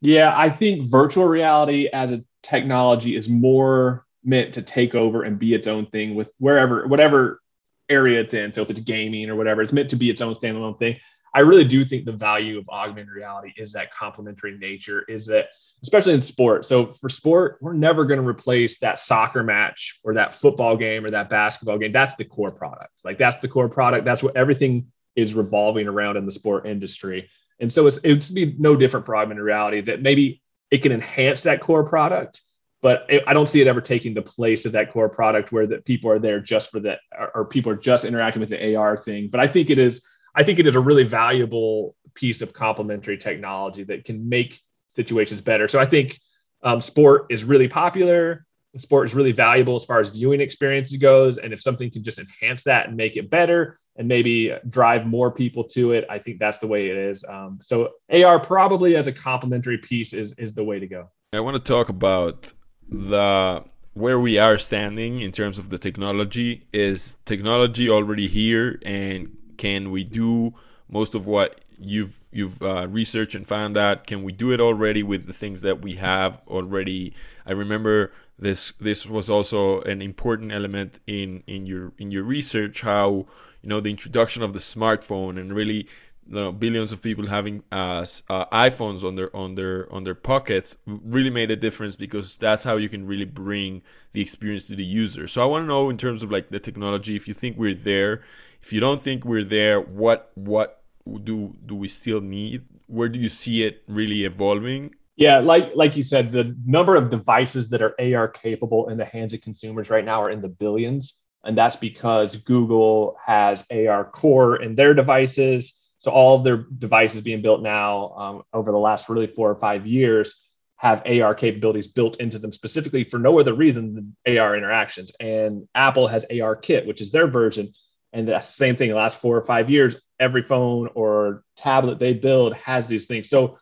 Yeah, 0.00 0.32
I 0.36 0.48
think 0.48 0.88
virtual 0.90 1.26
reality 1.26 1.88
as 1.92 2.12
a 2.12 2.24
technology 2.44 3.16
is 3.16 3.28
more 3.28 4.06
meant 4.22 4.54
to 4.54 4.62
take 4.62 4.94
over 4.94 5.24
and 5.24 5.40
be 5.40 5.54
its 5.54 5.66
own 5.66 5.86
thing 5.86 6.14
with 6.14 6.32
wherever, 6.38 6.86
whatever 6.86 7.40
area 7.88 8.20
it's 8.20 8.34
in. 8.34 8.52
So 8.52 8.62
if 8.62 8.70
it's 8.70 8.80
gaming 8.80 9.28
or 9.28 9.34
whatever, 9.34 9.60
it's 9.62 9.72
meant 9.72 9.90
to 9.90 9.96
be 9.96 10.08
its 10.08 10.20
own 10.20 10.34
standalone 10.34 10.78
thing. 10.78 10.98
I 11.34 11.40
really 11.40 11.64
do 11.64 11.84
think 11.84 12.04
the 12.04 12.12
value 12.12 12.58
of 12.58 12.68
augmented 12.68 13.12
reality 13.14 13.52
is 13.56 13.72
that 13.72 13.92
complementary 13.92 14.58
nature, 14.58 15.04
is 15.08 15.26
that 15.26 15.48
especially 15.82 16.14
in 16.14 16.22
sport. 16.22 16.64
So 16.64 16.92
for 16.92 17.08
sport, 17.08 17.58
we're 17.60 17.72
never 17.72 18.04
going 18.04 18.20
to 18.20 18.26
replace 18.26 18.78
that 18.80 18.98
soccer 18.98 19.42
match 19.42 19.98
or 20.04 20.14
that 20.14 20.34
football 20.34 20.76
game 20.76 21.04
or 21.04 21.10
that 21.10 21.28
basketball 21.28 21.78
game. 21.78 21.92
That's 21.92 22.14
the 22.14 22.24
core 22.24 22.50
product. 22.50 23.04
Like 23.04 23.18
that's 23.18 23.40
the 23.40 23.48
core 23.48 23.68
product. 23.68 24.04
That's 24.04 24.22
what 24.22 24.36
everything 24.36 24.86
is 25.16 25.34
revolving 25.34 25.88
around 25.88 26.16
in 26.16 26.26
the 26.26 26.32
sport 26.32 26.66
industry. 26.66 27.28
And 27.60 27.72
so 27.72 27.86
it's 27.86 27.98
it's 28.02 28.30
be 28.30 28.54
no 28.58 28.76
different 28.76 29.06
for 29.06 29.16
augmented 29.16 29.44
reality 29.44 29.80
that 29.82 30.02
maybe 30.02 30.42
it 30.70 30.82
can 30.82 30.92
enhance 30.92 31.42
that 31.42 31.60
core 31.60 31.84
product, 31.84 32.40
but 32.80 33.08
I 33.26 33.34
don't 33.34 33.48
see 33.48 33.60
it 33.60 33.66
ever 33.66 33.80
taking 33.80 34.14
the 34.14 34.22
place 34.22 34.64
of 34.66 34.72
that 34.72 34.90
core 34.90 35.08
product 35.08 35.52
where 35.52 35.66
that 35.66 35.84
people 35.84 36.10
are 36.10 36.18
there 36.18 36.40
just 36.40 36.70
for 36.70 36.80
that 36.80 37.00
or 37.34 37.44
people 37.44 37.70
are 37.70 37.76
just 37.76 38.04
interacting 38.04 38.40
with 38.40 38.48
the 38.48 38.74
AR 38.74 38.96
thing. 38.96 39.28
But 39.30 39.40
I 39.40 39.46
think 39.46 39.70
it 39.70 39.78
is 39.78 40.02
I 40.34 40.42
think 40.42 40.58
it 40.58 40.66
is 40.66 40.76
a 40.76 40.80
really 40.80 41.04
valuable 41.04 41.96
piece 42.14 42.42
of 42.42 42.52
complementary 42.52 43.16
technology 43.16 43.84
that 43.84 44.04
can 44.04 44.28
make 44.28 44.60
situations 44.88 45.40
better. 45.40 45.68
So 45.68 45.78
I 45.78 45.86
think 45.86 46.18
um, 46.62 46.80
sport 46.80 47.26
is 47.30 47.44
really 47.44 47.68
popular. 47.68 48.46
Sport 48.78 49.06
is 49.06 49.14
really 49.14 49.32
valuable 49.32 49.74
as 49.74 49.84
far 49.84 50.00
as 50.00 50.08
viewing 50.08 50.40
experiences 50.40 50.96
goes. 50.96 51.36
And 51.36 51.52
if 51.52 51.60
something 51.60 51.90
can 51.90 52.02
just 52.02 52.18
enhance 52.18 52.62
that 52.64 52.88
and 52.88 52.96
make 52.96 53.16
it 53.16 53.28
better 53.28 53.76
and 53.96 54.08
maybe 54.08 54.54
drive 54.68 55.06
more 55.06 55.30
people 55.30 55.64
to 55.64 55.92
it, 55.92 56.06
I 56.08 56.18
think 56.18 56.38
that's 56.38 56.58
the 56.58 56.66
way 56.66 56.88
it 56.88 56.96
is. 56.96 57.24
Um, 57.28 57.58
so 57.60 57.90
AR 58.10 58.40
probably 58.40 58.96
as 58.96 59.06
a 59.08 59.12
complementary 59.12 59.78
piece 59.78 60.14
is 60.14 60.32
is 60.38 60.54
the 60.54 60.64
way 60.64 60.78
to 60.78 60.86
go. 60.86 61.10
I 61.34 61.40
want 61.40 61.62
to 61.62 61.72
talk 61.72 61.90
about 61.90 62.52
the 62.88 63.62
where 63.94 64.18
we 64.18 64.38
are 64.38 64.56
standing 64.56 65.20
in 65.20 65.32
terms 65.32 65.58
of 65.58 65.68
the 65.68 65.78
technology. 65.78 66.66
Is 66.72 67.16
technology 67.26 67.90
already 67.90 68.26
here 68.26 68.80
and 68.86 69.36
can 69.62 69.92
we 69.92 70.02
do 70.02 70.52
most 70.88 71.14
of 71.14 71.24
what 71.24 71.60
you've 71.78 72.18
you've 72.32 72.60
uh, 72.60 72.88
researched 72.88 73.36
and 73.36 73.46
found 73.46 73.76
out? 73.76 74.08
Can 74.08 74.24
we 74.24 74.32
do 74.32 74.50
it 74.50 74.60
already 74.60 75.04
with 75.04 75.28
the 75.28 75.32
things 75.32 75.62
that 75.62 75.80
we 75.80 75.92
have 76.08 76.40
already? 76.48 77.14
I 77.46 77.52
remember 77.52 78.12
this 78.36 78.72
this 78.80 79.06
was 79.06 79.30
also 79.30 79.80
an 79.82 80.02
important 80.02 80.50
element 80.50 80.98
in 81.06 81.44
in 81.46 81.64
your 81.64 81.92
in 81.96 82.10
your 82.10 82.24
research 82.24 82.80
how 82.80 83.26
you 83.62 83.68
know 83.68 83.78
the 83.78 83.90
introduction 83.90 84.42
of 84.42 84.52
the 84.52 84.58
smartphone 84.58 85.38
and 85.40 85.54
really 85.54 85.86
you 86.28 86.34
know, 86.34 86.52
billions 86.52 86.92
of 86.92 87.02
people 87.02 87.26
having 87.26 87.62
uh, 87.72 88.06
uh, 88.30 88.44
iPhones 88.46 89.04
on 89.04 89.14
their 89.14 89.34
on 89.36 89.54
their 89.54 89.92
on 89.92 90.02
their 90.02 90.14
pockets 90.14 90.76
really 90.86 91.30
made 91.30 91.50
a 91.52 91.56
difference 91.56 91.94
because 91.96 92.36
that's 92.36 92.64
how 92.64 92.76
you 92.76 92.88
can 92.88 93.06
really 93.06 93.24
bring 93.24 93.82
the 94.12 94.20
experience 94.20 94.66
to 94.66 94.76
the 94.76 94.84
user. 94.84 95.26
So 95.26 95.42
I 95.42 95.46
want 95.46 95.62
to 95.62 95.66
know 95.66 95.90
in 95.90 95.98
terms 95.98 96.22
of 96.22 96.30
like 96.30 96.48
the 96.48 96.60
technology, 96.60 97.14
if 97.16 97.28
you 97.28 97.34
think 97.34 97.56
we're 97.56 97.74
there, 97.74 98.22
if 98.62 98.72
you 98.72 98.80
don't 98.80 99.00
think 99.00 99.24
we're 99.24 99.44
there, 99.44 99.80
what 99.80 100.30
what 100.34 100.82
do 101.24 101.56
do 101.66 101.74
we 101.74 101.88
still 101.88 102.20
need? 102.20 102.64
Where 102.86 103.08
do 103.08 103.18
you 103.18 103.28
see 103.28 103.64
it 103.64 103.82
really 103.88 104.24
evolving? 104.24 104.94
Yeah, 105.16 105.40
like 105.40 105.72
like 105.74 105.96
you 105.96 106.02
said, 106.02 106.32
the 106.32 106.56
number 106.64 106.96
of 106.96 107.10
devices 107.10 107.68
that 107.70 107.82
are 107.82 107.94
AR 108.00 108.28
capable 108.28 108.88
in 108.88 108.96
the 108.98 109.04
hands 109.04 109.34
of 109.34 109.42
consumers 109.42 109.90
right 109.90 110.04
now 110.04 110.22
are 110.22 110.30
in 110.30 110.40
the 110.40 110.48
billions, 110.48 111.14
and 111.44 111.58
that's 111.58 111.76
because 111.76 112.36
Google 112.36 113.16
has 113.24 113.64
AR 113.70 114.04
core 114.04 114.62
in 114.62 114.74
their 114.74 114.94
devices. 114.94 115.74
So 115.98 116.10
all 116.10 116.36
of 116.36 116.44
their 116.44 116.56
devices 116.78 117.20
being 117.20 117.42
built 117.42 117.62
now 117.62 118.08
um, 118.16 118.42
over 118.52 118.72
the 118.72 118.78
last 118.78 119.08
really 119.08 119.28
four 119.28 119.50
or 119.50 119.54
five 119.54 119.86
years 119.86 120.50
have 120.82 121.06
AR 121.06 121.32
capabilities 121.32 121.86
built 121.86 122.20
into 122.20 122.40
them 122.40 122.50
specifically 122.50 123.04
for 123.04 123.20
no 123.20 123.38
other 123.38 123.54
reason 123.54 123.94
than 123.94 124.36
AR 124.36 124.56
interactions. 124.56 125.12
And 125.20 125.68
Apple 125.76 126.08
has 126.08 126.26
AR 126.28 126.56
Kit, 126.56 126.88
which 126.88 127.00
is 127.00 127.12
their 127.12 127.28
version. 127.28 127.68
And 128.12 128.28
the 128.28 128.40
same 128.40 128.76
thing, 128.76 128.90
the 128.90 128.96
last 128.96 129.20
four 129.20 129.36
or 129.36 129.44
five 129.44 129.70
years, 129.70 130.00
every 130.20 130.42
phone 130.42 130.88
or 130.94 131.44
tablet 131.56 131.98
they 131.98 132.14
build 132.14 132.54
has 132.54 132.86
these 132.86 133.06
things. 133.06 133.28
So 133.28 133.58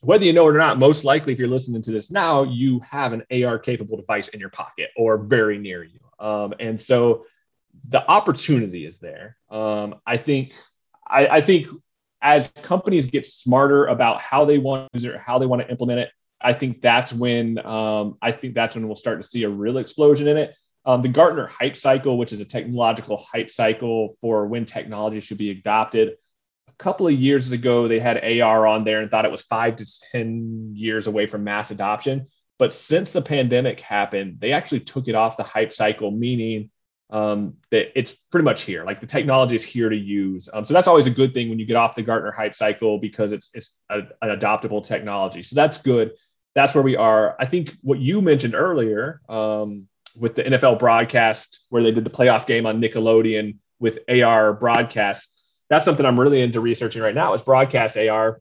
whether 0.00 0.24
you 0.24 0.32
know 0.32 0.48
it 0.48 0.56
or 0.56 0.58
not, 0.58 0.78
most 0.78 1.04
likely 1.04 1.32
if 1.32 1.38
you're 1.38 1.48
listening 1.48 1.82
to 1.82 1.92
this 1.92 2.10
now, 2.10 2.42
you 2.42 2.80
have 2.80 3.12
an 3.12 3.22
AR 3.30 3.58
capable 3.58 3.96
device 3.96 4.28
in 4.28 4.40
your 4.40 4.48
pocket 4.50 4.90
or 4.96 5.18
very 5.18 5.58
near 5.58 5.84
you. 5.84 6.00
Um, 6.18 6.54
and 6.58 6.80
so 6.80 7.24
the 7.88 8.04
opportunity 8.08 8.86
is 8.86 8.98
there. 8.98 9.36
Um, 9.50 9.96
I 10.06 10.16
think 10.16 10.52
I, 11.06 11.26
I, 11.26 11.40
think 11.40 11.68
as 12.20 12.48
companies 12.48 13.06
get 13.06 13.26
smarter 13.26 13.86
about 13.86 14.20
how 14.20 14.44
they 14.44 14.58
want 14.58 14.92
to 14.92 14.98
use 14.98 15.04
it, 15.04 15.20
how 15.20 15.38
they 15.38 15.46
want 15.46 15.62
to 15.62 15.70
implement 15.70 16.00
it, 16.00 16.10
I 16.40 16.52
think 16.52 16.80
that's 16.80 17.12
when 17.12 17.64
um, 17.64 18.18
I 18.20 18.32
think 18.32 18.54
that's 18.54 18.74
when 18.74 18.86
we'll 18.86 18.96
start 18.96 19.20
to 19.20 19.26
see 19.26 19.44
a 19.44 19.48
real 19.48 19.78
explosion 19.78 20.28
in 20.28 20.36
it. 20.36 20.56
Um, 20.84 21.02
the 21.02 21.08
Gartner 21.08 21.46
hype 21.46 21.76
cycle, 21.76 22.18
which 22.18 22.32
is 22.32 22.40
a 22.40 22.44
technological 22.44 23.16
hype 23.16 23.50
cycle 23.50 24.16
for 24.20 24.46
when 24.46 24.64
technology 24.64 25.20
should 25.20 25.38
be 25.38 25.50
adopted. 25.50 26.16
A 26.68 26.72
couple 26.78 27.06
of 27.06 27.12
years 27.12 27.52
ago, 27.52 27.86
they 27.86 28.00
had 28.00 28.40
AR 28.40 28.66
on 28.66 28.82
there 28.82 29.00
and 29.00 29.10
thought 29.10 29.24
it 29.24 29.30
was 29.30 29.42
five 29.42 29.76
to 29.76 29.86
10 30.10 30.72
years 30.74 31.06
away 31.06 31.26
from 31.26 31.44
mass 31.44 31.70
adoption. 31.70 32.26
But 32.58 32.72
since 32.72 33.12
the 33.12 33.22
pandemic 33.22 33.80
happened, 33.80 34.40
they 34.40 34.52
actually 34.52 34.80
took 34.80 35.08
it 35.08 35.14
off 35.14 35.36
the 35.36 35.42
hype 35.42 35.72
cycle, 35.72 36.10
meaning 36.10 36.70
um, 37.10 37.56
that 37.70 37.96
it's 37.96 38.14
pretty 38.14 38.44
much 38.44 38.62
here. 38.62 38.84
Like 38.84 38.98
the 38.98 39.06
technology 39.06 39.54
is 39.54 39.62
here 39.62 39.88
to 39.88 39.96
use. 39.96 40.48
Um, 40.52 40.64
so 40.64 40.72
that's 40.72 40.88
always 40.88 41.06
a 41.06 41.10
good 41.10 41.34
thing 41.34 41.50
when 41.50 41.58
you 41.58 41.66
get 41.66 41.76
off 41.76 41.94
the 41.94 42.02
Gartner 42.02 42.32
hype 42.32 42.54
cycle 42.54 42.98
because 42.98 43.32
it's 43.32 43.50
it's 43.52 43.78
a, 43.90 43.98
an 44.22 44.38
adoptable 44.38 44.84
technology. 44.84 45.42
So 45.42 45.54
that's 45.54 45.78
good. 45.78 46.12
That's 46.54 46.74
where 46.74 46.82
we 46.82 46.96
are. 46.96 47.36
I 47.38 47.44
think 47.46 47.74
what 47.82 47.98
you 47.98 48.22
mentioned 48.22 48.54
earlier 48.54 49.20
um, 49.28 49.88
with 50.18 50.34
the 50.34 50.44
NFL 50.44 50.78
broadcast, 50.78 51.66
where 51.70 51.82
they 51.82 51.92
did 51.92 52.04
the 52.04 52.10
playoff 52.10 52.46
game 52.46 52.66
on 52.66 52.80
Nickelodeon 52.80 53.56
with 53.78 53.98
AR 54.08 54.52
broadcast. 54.52 55.28
That's 55.68 55.84
something 55.84 56.04
I'm 56.04 56.20
really 56.20 56.40
into 56.40 56.60
researching 56.60 57.02
right 57.02 57.14
now. 57.14 57.34
Is 57.34 57.42
broadcast 57.42 57.96
AR, 57.96 58.40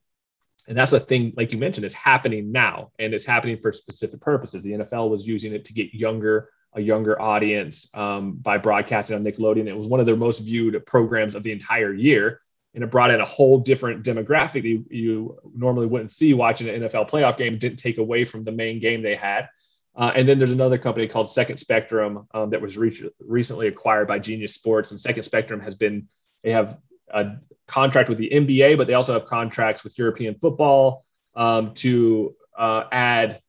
and 0.67 0.77
that's 0.77 0.93
a 0.93 0.99
thing 0.99 1.33
like 1.35 1.51
you 1.51 1.57
mentioned 1.57 1.85
is 1.85 1.93
happening 1.93 2.51
now, 2.51 2.91
and 2.99 3.13
it's 3.13 3.25
happening 3.25 3.59
for 3.61 3.71
specific 3.71 4.21
purposes. 4.21 4.63
The 4.63 4.73
NFL 4.73 5.09
was 5.09 5.27
using 5.27 5.53
it 5.53 5.65
to 5.65 5.73
get 5.73 5.93
younger 5.93 6.49
a 6.73 6.81
younger 6.81 7.21
audience 7.21 7.89
um, 7.93 8.33
by 8.33 8.57
broadcasting 8.57 9.15
on 9.15 9.23
Nickelodeon. 9.23 9.67
It 9.67 9.75
was 9.75 9.87
one 9.87 9.99
of 9.99 10.05
their 10.05 10.15
most 10.15 10.39
viewed 10.39 10.85
programs 10.85 11.35
of 11.35 11.43
the 11.43 11.51
entire 11.51 11.93
year. 11.93 12.39
And 12.73 12.83
it 12.83 12.91
brought 12.91 13.11
in 13.11 13.19
a 13.19 13.25
whole 13.25 13.59
different 13.59 14.05
demographic 14.05 14.53
that 14.53 14.65
you, 14.65 14.85
you 14.89 15.37
normally 15.53 15.87
wouldn't 15.87 16.11
see 16.11 16.33
watching 16.33 16.69
an 16.69 16.81
NFL 16.81 17.09
playoff 17.09 17.37
game. 17.37 17.57
Didn't 17.57 17.79
take 17.79 17.97
away 17.97 18.23
from 18.23 18.43
the 18.43 18.51
main 18.53 18.79
game 18.79 19.01
they 19.01 19.15
had. 19.15 19.49
Uh, 19.95 20.11
and 20.15 20.27
then 20.27 20.39
there's 20.39 20.53
another 20.53 20.77
company 20.77 21.07
called 21.07 21.29
Second 21.29 21.57
Spectrum 21.57 22.27
um, 22.33 22.49
that 22.51 22.61
was 22.61 22.77
re- 22.77 23.09
recently 23.19 23.67
acquired 23.67 24.07
by 24.07 24.19
Genius 24.19 24.53
Sports. 24.53 24.91
And 24.91 24.99
Second 24.99 25.23
Spectrum 25.23 25.59
has 25.59 25.75
been, 25.75 26.07
they 26.43 26.51
have 26.51 26.77
a 27.09 27.33
contract 27.67 28.07
with 28.07 28.17
the 28.17 28.29
NBA, 28.31 28.77
but 28.77 28.87
they 28.87 28.93
also 28.93 29.13
have 29.13 29.25
contracts 29.25 29.83
with 29.83 29.97
European 29.97 30.35
football 30.35 31.03
um, 31.35 31.73
to 31.75 32.35
uh, 32.57 32.85
add 32.91 33.41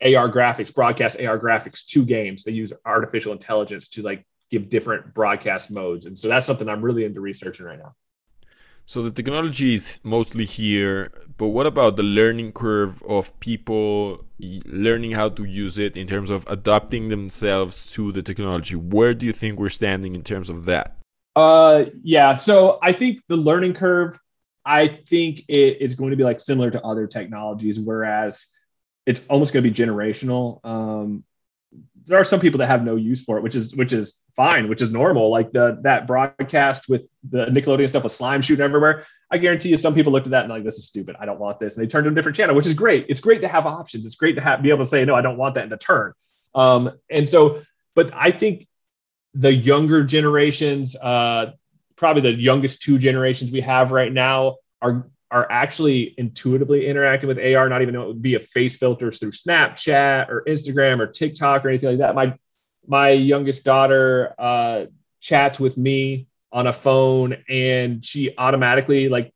AR 0.00 0.28
graphics, 0.28 0.74
broadcast 0.74 1.20
AR 1.20 1.38
graphics 1.38 1.86
to 1.86 2.04
games. 2.04 2.44
They 2.44 2.52
use 2.52 2.72
artificial 2.84 3.32
intelligence 3.32 3.88
to 3.90 4.02
like 4.02 4.24
give 4.50 4.68
different 4.68 5.14
broadcast 5.14 5.70
modes. 5.70 6.06
And 6.06 6.18
so 6.18 6.28
that's 6.28 6.46
something 6.46 6.68
I'm 6.68 6.82
really 6.82 7.04
into 7.04 7.20
researching 7.20 7.66
right 7.66 7.78
now. 7.78 7.94
So 8.86 9.02
the 9.02 9.10
technology 9.10 9.76
is 9.76 10.00
mostly 10.02 10.44
here, 10.44 11.12
but 11.38 11.48
what 11.48 11.66
about 11.66 11.96
the 11.96 12.02
learning 12.02 12.52
curve 12.52 13.02
of 13.04 13.38
people 13.40 14.24
learning 14.66 15.12
how 15.12 15.28
to 15.30 15.44
use 15.44 15.78
it 15.78 15.96
in 15.96 16.06
terms 16.06 16.30
of 16.30 16.44
adapting 16.48 17.08
themselves 17.08 17.90
to 17.92 18.12
the 18.12 18.22
technology? 18.22 18.76
Where 18.76 19.14
do 19.14 19.24
you 19.24 19.32
think 19.32 19.58
we're 19.58 19.68
standing 19.68 20.14
in 20.14 20.22
terms 20.22 20.50
of 20.50 20.66
that? 20.66 20.96
Uh, 21.34 21.86
yeah. 22.02 22.34
So 22.34 22.78
I 22.82 22.92
think 22.92 23.22
the 23.28 23.36
learning 23.36 23.74
curve, 23.74 24.18
I 24.64 24.88
think 24.88 25.42
it 25.48 25.80
is 25.80 25.94
going 25.94 26.10
to 26.10 26.16
be 26.16 26.24
like 26.24 26.40
similar 26.40 26.70
to 26.70 26.82
other 26.82 27.06
technologies, 27.06 27.80
whereas 27.80 28.48
it's 29.06 29.26
almost 29.28 29.52
going 29.52 29.64
to 29.64 29.70
be 29.70 29.74
generational. 29.74 30.60
Um, 30.64 31.24
there 32.06 32.20
are 32.20 32.24
some 32.24 32.40
people 32.40 32.58
that 32.58 32.66
have 32.66 32.84
no 32.84 32.96
use 32.96 33.22
for 33.22 33.36
it, 33.38 33.42
which 33.42 33.54
is 33.54 33.74
which 33.74 33.92
is 33.92 34.22
fine, 34.34 34.68
which 34.68 34.82
is 34.82 34.90
normal. 34.90 35.30
Like 35.30 35.52
the 35.52 35.78
that 35.82 36.06
broadcast 36.06 36.88
with 36.88 37.08
the 37.28 37.46
Nickelodeon 37.46 37.88
stuff 37.88 38.02
with 38.02 38.12
slime 38.12 38.42
shooting 38.42 38.64
everywhere. 38.64 39.06
I 39.30 39.38
guarantee 39.38 39.70
you, 39.70 39.78
some 39.78 39.94
people 39.94 40.12
looked 40.12 40.26
at 40.26 40.32
that 40.32 40.44
and 40.44 40.52
like, 40.52 40.64
this 40.64 40.76
is 40.76 40.86
stupid. 40.86 41.16
I 41.18 41.24
don't 41.24 41.40
want 41.40 41.58
this, 41.58 41.76
and 41.76 41.82
they 41.82 41.88
turned 41.88 42.04
to 42.04 42.10
a 42.10 42.14
different 42.14 42.36
channel, 42.36 42.54
which 42.54 42.66
is 42.66 42.74
great. 42.74 43.06
It's 43.08 43.20
great 43.20 43.40
to 43.40 43.48
have 43.48 43.66
options. 43.66 44.04
It's 44.04 44.16
great 44.16 44.34
to 44.34 44.42
have 44.42 44.62
be 44.62 44.70
able 44.70 44.84
to 44.84 44.86
say 44.86 45.04
no, 45.04 45.14
I 45.14 45.22
don't 45.22 45.38
want 45.38 45.54
that, 45.54 45.62
and 45.62 45.70
to 45.70 45.78
turn. 45.78 46.12
Um, 46.54 46.90
and 47.10 47.28
so, 47.28 47.62
but 47.94 48.12
I 48.14 48.30
think 48.30 48.66
the 49.34 49.52
younger 49.52 50.04
generations, 50.04 50.96
uh, 50.96 51.52
probably 51.96 52.22
the 52.22 52.38
youngest 52.38 52.82
two 52.82 52.98
generations 52.98 53.50
we 53.50 53.62
have 53.62 53.92
right 53.92 54.12
now, 54.12 54.56
are 54.82 55.08
are 55.32 55.46
actually 55.50 56.14
intuitively 56.18 56.86
interacting 56.86 57.26
with 57.26 57.38
AR, 57.38 57.68
not 57.68 57.80
even 57.80 57.94
know 57.94 58.02
it 58.02 58.08
would 58.08 58.22
be 58.22 58.34
a 58.34 58.40
face 58.40 58.76
filters 58.76 59.18
through 59.18 59.30
Snapchat 59.30 60.28
or 60.28 60.44
Instagram 60.46 61.00
or 61.00 61.06
TikTok 61.06 61.64
or 61.64 61.70
anything 61.70 61.88
like 61.88 61.98
that. 61.98 62.14
My 62.14 62.34
my 62.86 63.10
youngest 63.10 63.64
daughter 63.64 64.34
uh, 64.38 64.84
chats 65.20 65.58
with 65.58 65.78
me 65.78 66.26
on 66.52 66.66
a 66.66 66.72
phone, 66.72 67.36
and 67.48 68.04
she 68.04 68.36
automatically 68.36 69.08
like 69.08 69.32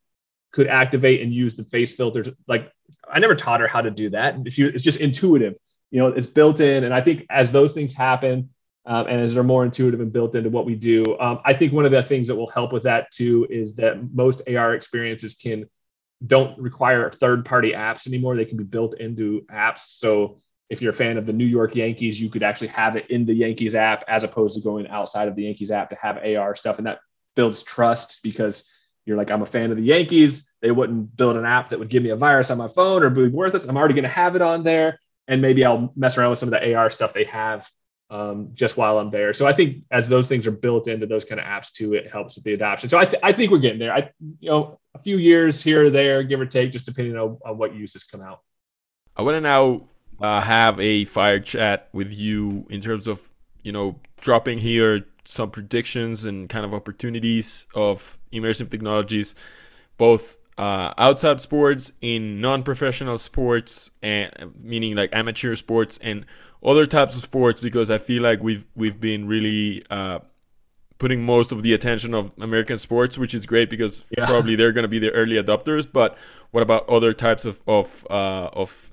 could 0.51 0.67
activate 0.67 1.21
and 1.21 1.33
use 1.33 1.55
the 1.55 1.63
face 1.63 1.95
filters. 1.95 2.29
Like 2.47 2.71
I 3.11 3.17
never 3.17 3.35
taught 3.35 3.61
her 3.61 3.67
how 3.67 3.81
to 3.81 3.89
do 3.89 4.11
that. 4.11 4.35
It's 4.45 4.83
just 4.83 5.01
intuitive. 5.01 5.57
You 5.89 5.99
know, 5.99 6.07
it's 6.07 6.27
built 6.27 6.59
in, 6.59 6.83
and 6.83 6.93
I 6.93 7.01
think 7.01 7.25
as 7.29 7.51
those 7.51 7.73
things 7.73 7.93
happen. 7.95 8.49
Um, 8.85 9.05
and 9.07 9.19
as 9.19 9.33
they're 9.33 9.43
more 9.43 9.65
intuitive 9.65 9.99
and 9.99 10.13
built 10.13 10.33
into 10.33 10.49
what 10.49 10.65
we 10.65 10.73
do, 10.73 11.03
um, 11.19 11.41
I 11.43 11.53
think 11.53 11.73
one 11.73 11.83
of 11.83 11.91
the 11.91 12.01
things 12.01 12.29
that 12.29 12.35
will 12.37 12.49
help 12.49 12.71
with 12.71 12.83
that 12.83 13.11
too 13.11 13.45
is 13.49 13.75
that 13.75 14.13
most 14.13 14.43
AR 14.47 14.75
experiences 14.75 15.35
can 15.35 15.65
don't 16.25 16.57
require 16.59 17.09
third 17.11 17.45
party 17.45 17.73
apps 17.73 18.07
anymore. 18.07 18.35
They 18.35 18.45
can 18.45 18.57
be 18.57 18.63
built 18.63 18.99
into 18.99 19.45
apps. 19.51 19.81
So 19.81 20.37
if 20.69 20.81
you're 20.81 20.91
a 20.91 20.95
fan 20.95 21.17
of 21.17 21.25
the 21.25 21.33
New 21.33 21.45
York 21.45 21.75
Yankees, 21.75 22.19
you 22.19 22.29
could 22.29 22.43
actually 22.43 22.69
have 22.69 22.95
it 22.95 23.09
in 23.09 23.25
the 23.25 23.33
Yankees 23.33 23.75
app 23.75 24.03
as 24.07 24.23
opposed 24.23 24.55
to 24.55 24.61
going 24.61 24.87
outside 24.87 25.27
of 25.27 25.35
the 25.35 25.43
Yankees 25.43 25.71
app 25.71 25.91
to 25.91 25.95
have 25.95 26.17
AR 26.17 26.55
stuff. 26.55 26.77
And 26.77 26.87
that 26.87 26.99
builds 27.35 27.63
trust 27.63 28.19
because 28.23 28.69
you're 29.05 29.17
like, 29.17 29.31
I'm 29.31 29.43
a 29.43 29.45
fan 29.45 29.71
of 29.71 29.77
the 29.77 29.83
Yankees. 29.83 30.49
They 30.61 30.71
wouldn't 30.71 31.15
build 31.15 31.37
an 31.37 31.45
app 31.45 31.69
that 31.69 31.79
would 31.79 31.89
give 31.89 32.03
me 32.03 32.09
a 32.09 32.15
virus 32.15 32.51
on 32.51 32.57
my 32.57 32.67
phone 32.67 33.03
or 33.03 33.09
be 33.09 33.27
worthless. 33.27 33.65
I'm 33.65 33.77
already 33.77 33.93
going 33.93 34.03
to 34.03 34.09
have 34.09 34.35
it 34.35 34.41
on 34.41 34.63
there. 34.63 34.99
And 35.27 35.41
maybe 35.41 35.63
I'll 35.63 35.93
mess 35.95 36.17
around 36.17 36.31
with 36.31 36.39
some 36.39 36.51
of 36.51 36.59
the 36.59 36.73
AR 36.73 36.89
stuff 36.89 37.13
they 37.13 37.25
have 37.25 37.69
um, 38.09 38.49
just 38.53 38.77
while 38.77 38.99
I'm 38.99 39.11
there. 39.11 39.33
So 39.33 39.47
I 39.47 39.53
think 39.53 39.83
as 39.91 40.07
those 40.07 40.27
things 40.27 40.47
are 40.47 40.51
built 40.51 40.87
into 40.87 41.05
those 41.05 41.25
kind 41.25 41.41
of 41.41 41.45
apps 41.45 41.71
too, 41.71 41.93
it 41.93 42.09
helps 42.09 42.35
with 42.35 42.45
the 42.45 42.53
adoption. 42.53 42.89
So 42.89 42.97
I, 42.97 43.05
th- 43.05 43.21
I 43.21 43.31
think 43.31 43.51
we're 43.51 43.57
getting 43.57 43.79
there. 43.79 43.93
I, 43.93 44.09
you 44.39 44.49
know, 44.49 44.79
a 44.95 44.99
few 44.99 45.17
years 45.17 45.61
here 45.61 45.85
or 45.85 45.89
there, 45.89 46.23
give 46.23 46.39
or 46.39 46.45
take, 46.45 46.71
just 46.71 46.85
depending 46.85 47.17
on, 47.17 47.37
on 47.45 47.57
what 47.57 47.75
uses 47.75 48.03
come 48.03 48.21
out. 48.21 48.41
I 49.15 49.23
want 49.23 49.35
to 49.35 49.41
now 49.41 49.81
uh, 50.21 50.41
have 50.41 50.79
a 50.79 51.05
fire 51.05 51.39
chat 51.39 51.89
with 51.91 52.13
you 52.13 52.65
in 52.69 52.81
terms 52.81 53.07
of, 53.07 53.29
you 53.63 53.71
know, 53.71 53.99
dropping 54.21 54.59
here 54.59 55.05
some 55.25 55.51
predictions 55.51 56.23
and 56.23 56.47
kind 56.47 56.63
of 56.63 56.73
opportunities 56.73 57.67
of 57.75 58.17
immersive 58.31 58.69
technologies, 58.69 59.35
both 59.97 60.37
uh, 60.57 60.93
outside 60.97 61.41
sports, 61.41 61.91
in 62.01 62.41
non-professional 62.41 63.17
sports, 63.17 63.91
and 64.01 64.31
meaning 64.61 64.95
like 64.95 65.09
amateur 65.13 65.55
sports 65.55 65.99
and 66.01 66.25
other 66.63 66.85
types 66.85 67.15
of 67.15 67.21
sports 67.21 67.61
because 67.61 67.91
I 67.91 67.97
feel 67.97 68.23
like 68.23 68.41
we've 68.41 68.65
we've 68.75 68.99
been 68.99 69.27
really 69.27 69.83
uh, 69.89 70.19
putting 70.99 71.23
most 71.23 71.51
of 71.51 71.63
the 71.63 71.73
attention 71.73 72.13
of 72.13 72.33
American 72.39 72.77
sports, 72.77 73.17
which 73.17 73.35
is 73.35 73.45
great 73.45 73.69
because 73.69 74.03
yeah. 74.17 74.25
probably 74.25 74.55
they're 74.55 74.71
going 74.71 74.83
to 74.83 74.89
be 74.89 74.99
the 74.99 75.11
early 75.11 75.35
adopters. 75.35 75.87
But 75.91 76.17
what 76.51 76.63
about 76.63 76.89
other 76.89 77.13
types 77.13 77.45
of 77.45 77.61
of 77.67 78.05
uh, 78.09 78.49
of 78.53 78.91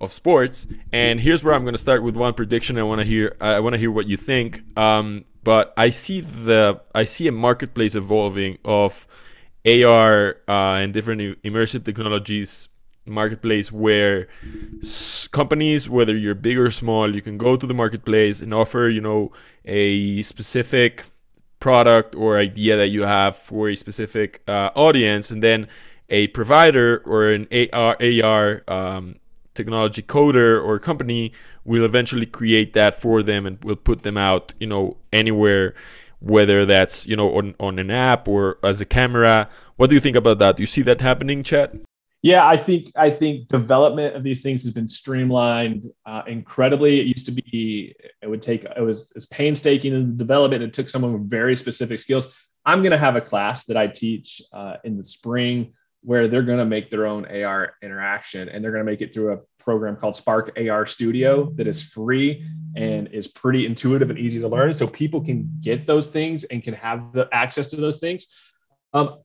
of 0.00 0.12
sports? 0.12 0.66
And 0.92 1.20
here's 1.20 1.44
where 1.44 1.54
I'm 1.54 1.64
going 1.64 1.74
to 1.74 1.78
start 1.78 2.02
with 2.02 2.16
one 2.16 2.34
prediction. 2.34 2.78
I 2.78 2.82
want 2.82 3.00
to 3.00 3.06
hear 3.06 3.36
I 3.40 3.60
want 3.60 3.74
to 3.74 3.78
hear 3.78 3.90
what 3.90 4.06
you 4.06 4.16
think. 4.16 4.62
Um, 4.78 5.24
but 5.42 5.74
I 5.76 5.90
see 5.90 6.20
the 6.20 6.80
I 6.94 7.04
see 7.04 7.28
a 7.28 7.32
marketplace 7.32 7.94
evolving 7.94 8.58
of 8.64 9.06
AR 9.66 10.36
uh, 10.48 10.76
and 10.76 10.92
different 10.92 11.42
immersive 11.42 11.84
technologies 11.84 12.68
marketplace 13.06 13.70
where 13.70 14.28
companies 15.30 15.88
whether 15.88 16.16
you're 16.16 16.34
big 16.34 16.58
or 16.58 16.70
small 16.70 17.14
you 17.14 17.20
can 17.20 17.36
go 17.36 17.56
to 17.56 17.66
the 17.66 17.74
marketplace 17.74 18.40
and 18.40 18.54
offer 18.54 18.88
you 18.88 19.00
know 19.00 19.30
a 19.66 20.22
specific 20.22 21.04
product 21.60 22.14
or 22.14 22.38
idea 22.38 22.76
that 22.76 22.88
you 22.88 23.02
have 23.02 23.36
for 23.36 23.68
a 23.68 23.74
specific 23.74 24.42
uh, 24.48 24.70
audience 24.74 25.30
and 25.30 25.42
then 25.42 25.66
a 26.10 26.26
provider 26.28 27.02
or 27.06 27.30
an 27.30 27.48
AR, 27.72 27.96
AR 28.00 28.62
um, 28.68 29.16
technology 29.54 30.02
coder 30.02 30.62
or 30.62 30.78
company 30.78 31.32
will 31.64 31.84
eventually 31.84 32.26
create 32.26 32.72
that 32.74 33.00
for 33.00 33.22
them 33.22 33.46
and 33.46 33.62
will 33.64 33.76
put 33.76 34.02
them 34.02 34.16
out 34.16 34.54
you 34.60 34.66
know 34.66 34.96
anywhere 35.12 35.74
whether 36.24 36.64
that's 36.64 37.06
you 37.06 37.16
know 37.16 37.36
on, 37.36 37.54
on 37.60 37.78
an 37.78 37.90
app 37.90 38.26
or 38.28 38.58
as 38.62 38.80
a 38.80 38.84
camera 38.84 39.48
what 39.76 39.88
do 39.90 39.94
you 39.94 40.00
think 40.00 40.16
about 40.16 40.38
that 40.38 40.56
do 40.56 40.62
you 40.62 40.66
see 40.66 40.82
that 40.82 41.00
happening 41.00 41.42
Chad 41.42 41.80
Yeah, 42.22 42.48
I 42.48 42.56
think 42.56 42.90
I 42.96 43.10
think 43.10 43.48
development 43.48 44.16
of 44.16 44.22
these 44.22 44.42
things 44.42 44.64
has 44.64 44.72
been 44.72 44.88
streamlined 44.88 45.90
uh, 46.06 46.22
incredibly. 46.26 46.98
It 46.98 47.06
used 47.06 47.26
to 47.26 47.32
be 47.32 47.94
it 48.22 48.28
would 48.30 48.40
take 48.40 48.64
it 48.64 48.80
was, 48.80 49.10
it 49.10 49.16
was 49.16 49.26
painstaking 49.26 49.92
in 49.92 50.16
development. 50.16 50.62
It 50.62 50.72
took 50.72 50.88
someone 50.88 51.12
with 51.12 51.28
very 51.28 51.54
specific 51.54 51.98
skills. 51.98 52.34
I'm 52.64 52.80
going 52.80 52.92
to 52.92 53.04
have 53.06 53.16
a 53.16 53.20
class 53.20 53.66
that 53.66 53.76
I 53.76 53.88
teach 53.88 54.40
uh, 54.54 54.76
in 54.84 54.96
the 54.96 55.04
spring 55.04 55.74
where 56.04 56.28
they're 56.28 56.42
going 56.42 56.58
to 56.58 56.66
make 56.66 56.90
their 56.90 57.06
own 57.06 57.24
AR 57.24 57.74
interaction 57.82 58.50
and 58.50 58.62
they're 58.62 58.70
going 58.70 58.84
to 58.84 58.90
make 58.90 59.00
it 59.00 59.14
through 59.14 59.32
a 59.32 59.38
program 59.58 59.96
called 59.96 60.14
Spark 60.14 60.56
AR 60.58 60.84
Studio 60.84 61.50
that 61.56 61.66
is 61.66 61.82
free 61.82 62.46
and 62.76 63.08
is 63.08 63.26
pretty 63.26 63.64
intuitive 63.64 64.10
and 64.10 64.18
easy 64.18 64.38
to 64.40 64.48
learn. 64.48 64.74
So 64.74 64.86
people 64.86 65.22
can 65.22 65.50
get 65.62 65.86
those 65.86 66.06
things 66.06 66.44
and 66.44 66.62
can 66.62 66.74
have 66.74 67.12
the 67.12 67.26
access 67.32 67.68
to 67.68 67.76
those 67.76 67.96
things. 67.96 68.26
Um, 68.92 69.20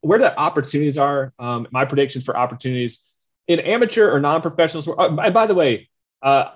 where 0.00 0.18
the 0.18 0.36
opportunities 0.36 0.98
are, 0.98 1.32
um, 1.38 1.68
my 1.70 1.84
predictions 1.84 2.24
for 2.24 2.36
opportunities 2.36 3.00
in 3.46 3.60
amateur 3.60 4.10
or 4.10 4.20
non-professional 4.20 4.82
sport. 4.82 4.98
Uh, 4.98 5.16
and 5.22 5.32
by 5.32 5.46
the 5.46 5.54
way, 5.54 5.88
uh, 6.22 6.50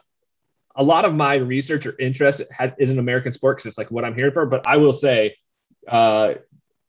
a 0.74 0.82
lot 0.82 1.04
of 1.04 1.14
my 1.14 1.34
research 1.34 1.86
or 1.86 1.96
interest 1.98 2.42
has, 2.50 2.72
is 2.78 2.90
in 2.90 2.98
American 2.98 3.32
sport 3.32 3.58
because 3.58 3.66
it's 3.66 3.78
like 3.78 3.90
what 3.90 4.04
I'm 4.04 4.14
here 4.14 4.32
for. 4.32 4.46
But 4.46 4.66
I 4.66 4.78
will 4.78 4.92
say, 4.92 5.36
uh, 5.86 6.34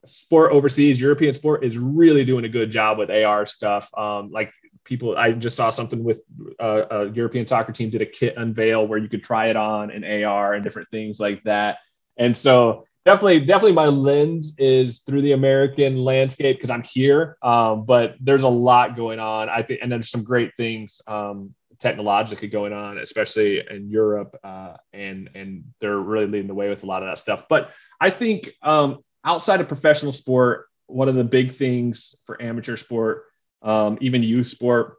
sport 0.06 0.52
overseas, 0.52 1.00
European 1.00 1.34
sport 1.34 1.64
is 1.64 1.78
really 1.78 2.26
doing 2.26 2.46
a 2.46 2.50
good 2.50 2.72
job 2.72 2.98
with 2.98 3.10
AR 3.10 3.46
stuff. 3.46 3.90
Um, 3.98 4.32
like 4.32 4.52
people, 4.84 5.18
I 5.18 5.32
just 5.32 5.56
saw 5.56 5.70
something 5.70 6.04
with 6.04 6.22
uh, 6.60 6.84
a 6.90 7.10
European 7.10 7.48
soccer 7.48 7.72
team 7.72 7.90
did 7.90 8.02
a 8.02 8.06
kit 8.06 8.36
unveil 8.38 8.88
where 8.88 9.00
you 9.00 9.10
could 9.10 9.24
try 9.24 9.48
it 9.48 9.56
on 9.56 9.92
in 9.92 10.04
AR 10.24 10.54
and 10.54 10.64
different 10.64 10.90
things 10.90 11.20
like 11.20 11.44
that. 11.44 11.80
And 12.18 12.36
so 12.36 12.86
definitely 13.06 13.40
definitely 13.40 13.74
my 13.74 13.88
lens 13.88 14.54
is 14.58 15.00
through 15.00 15.22
the 15.22 15.32
american 15.32 15.98
landscape 15.98 16.58
because 16.58 16.70
i'm 16.70 16.84
here 16.84 17.38
um, 17.42 17.86
but 17.86 18.16
there's 18.20 18.44
a 18.44 18.48
lot 18.48 18.96
going 18.96 19.20
on 19.20 19.50
i 19.50 19.62
think 19.62 19.80
and 19.82 19.92
there's 19.92 20.10
some 20.10 20.24
great 20.24 20.56
things 20.56 21.02
um, 21.08 21.54
technologically 21.80 22.48
going 22.48 22.74
on 22.74 23.00
especially 23.00 23.64
in 23.70 23.90
europe 23.90 24.38
uh, 24.44 24.76
and 24.94 25.30
and 25.34 25.64
they're 25.80 25.98
really 25.98 26.28
leading 26.28 26.48
the 26.48 26.54
way 26.54 26.70
with 26.70 26.84
a 26.84 26.86
lot 26.86 27.02
of 27.02 27.10
that 27.10 27.18
stuff 27.18 27.48
but 27.50 27.72
i 28.00 28.10
think 28.10 28.50
um, 28.62 29.00
outside 29.24 29.62
of 29.62 29.68
professional 29.68 30.12
sport 30.12 30.68
one 30.88 31.08
of 31.08 31.16
the 31.16 31.24
big 31.24 31.52
things 31.52 32.16
for 32.26 32.42
amateur 32.42 32.76
sport 32.76 33.26
um, 33.62 33.98
even 34.02 34.24
youth 34.24 34.48
sport 34.48 34.98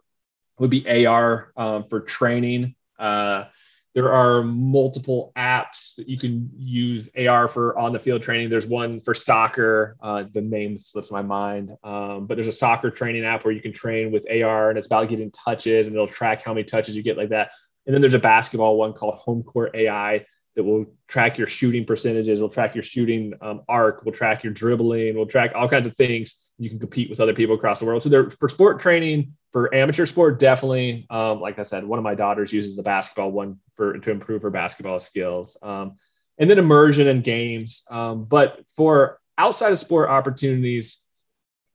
would 0.59 0.69
be 0.69 1.05
ar 1.05 1.51
um, 1.57 1.83
for 1.83 1.99
training 1.99 2.75
uh, 2.99 3.45
there 3.93 4.11
are 4.11 4.43
multiple 4.43 5.31
apps 5.35 5.95
that 5.97 6.09
you 6.09 6.17
can 6.17 6.49
use 6.57 7.09
AR 7.15 7.47
for 7.47 7.77
on 7.77 7.93
the 7.93 7.99
field 7.99 8.23
training. 8.23 8.49
There's 8.49 8.65
one 8.65 8.99
for 8.99 9.13
soccer. 9.13 9.95
Uh, 10.01 10.23
the 10.31 10.41
name 10.41 10.77
slips 10.77 11.11
my 11.11 11.21
mind, 11.21 11.71
um, 11.83 12.25
but 12.25 12.35
there's 12.35 12.47
a 12.47 12.53
soccer 12.53 12.89
training 12.89 13.23
app 13.23 13.45
where 13.45 13.53
you 13.53 13.61
can 13.61 13.71
train 13.71 14.11
with 14.11 14.25
AR, 14.31 14.69
and 14.69 14.77
it's 14.77 14.87
about 14.87 15.09
getting 15.09 15.29
touches, 15.31 15.85
and 15.85 15.95
it'll 15.95 16.07
track 16.07 16.43
how 16.43 16.53
many 16.53 16.63
touches 16.63 16.95
you 16.95 17.03
get 17.03 17.17
like 17.17 17.29
that. 17.29 17.51
And 17.85 17.93
then 17.93 18.01
there's 18.01 18.15
a 18.15 18.19
basketball 18.19 18.77
one 18.77 18.93
called 18.93 19.13
Home 19.15 19.43
Court 19.43 19.71
AI 19.75 20.25
that 20.55 20.63
will 20.63 20.85
track 21.07 21.37
your 21.37 21.47
shooting 21.47 21.85
percentages, 21.85 22.41
will 22.41 22.49
track 22.49 22.75
your 22.75 22.83
shooting 22.83 23.33
um, 23.41 23.61
arc, 23.67 24.05
will 24.05 24.11
track 24.11 24.43
your 24.43 24.53
dribbling, 24.53 25.15
will 25.15 25.25
track 25.25 25.51
all 25.55 25.67
kinds 25.67 25.87
of 25.87 25.95
things. 25.95 26.51
You 26.59 26.69
can 26.69 26.79
compete 26.79 27.09
with 27.09 27.19
other 27.19 27.33
people 27.33 27.55
across 27.55 27.79
the 27.79 27.85
world. 27.85 28.03
So 28.03 28.09
they're 28.09 28.29
for 28.29 28.47
sport 28.47 28.79
training, 28.79 29.33
for 29.51 29.73
amateur 29.73 30.05
sport, 30.05 30.39
definitely. 30.39 31.07
Um, 31.09 31.41
like 31.41 31.57
I 31.57 31.63
said, 31.63 31.83
one 31.83 31.97
of 31.97 32.03
my 32.03 32.15
daughters 32.15 32.53
uses 32.53 32.75
the 32.75 32.83
basketball 32.83 33.31
one 33.31 33.59
for 33.73 33.97
to 33.97 34.11
improve 34.11 34.43
her 34.43 34.51
basketball 34.51 34.99
skills. 34.99 35.57
Um, 35.63 35.93
and 36.37 36.49
then 36.49 36.59
immersion 36.59 37.07
and 37.07 37.23
games. 37.23 37.83
Um, 37.89 38.25
but 38.25 38.61
for 38.75 39.19
outside 39.37 39.71
of 39.71 39.79
sport 39.79 40.09
opportunities, 40.09 40.99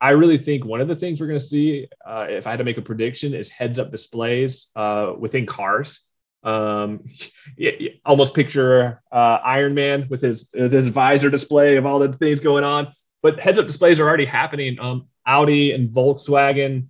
I 0.01 0.11
really 0.11 0.39
think 0.39 0.65
one 0.65 0.81
of 0.81 0.89
the 0.89 0.97
things 0.97 1.21
we're 1.21 1.27
going 1.27 1.41
to 1.41 1.45
see, 1.45 1.89
uh, 2.07 2.27
if 2.29 2.47
I 2.47 2.51
had 2.51 2.59
to 2.59 2.65
make 2.65 2.79
a 2.79 2.83
prediction, 2.83 3.35
is 3.35 3.49
heads 3.49 3.79
up 3.79 3.91
displays 3.91 4.71
uh, 4.77 5.13
within 5.19 5.45
cars. 5.47 6.08
Um, 6.43 7.05
almost 8.05 8.35
picture 8.35 9.03
uh, 9.11 9.39
Iron 9.45 9.75
Man 9.75 10.07
with 10.09 10.23
his 10.23 10.51
with 10.55 10.73
his 10.73 10.89
visor 10.89 11.31
display 11.31 11.77
of 11.77 11.87
all 11.87 11.99
the 11.99 12.13
things 12.13 12.41
going 12.41 12.65
on. 12.65 12.93
But 13.23 13.41
heads 13.41 13.59
up 13.59 13.67
displays 13.67 13.99
are 13.99 14.07
already 14.07 14.25
happening. 14.25 14.79
Um, 14.79 15.09
Audi 15.27 15.73
and 15.73 15.91
Volkswagen 15.91 16.89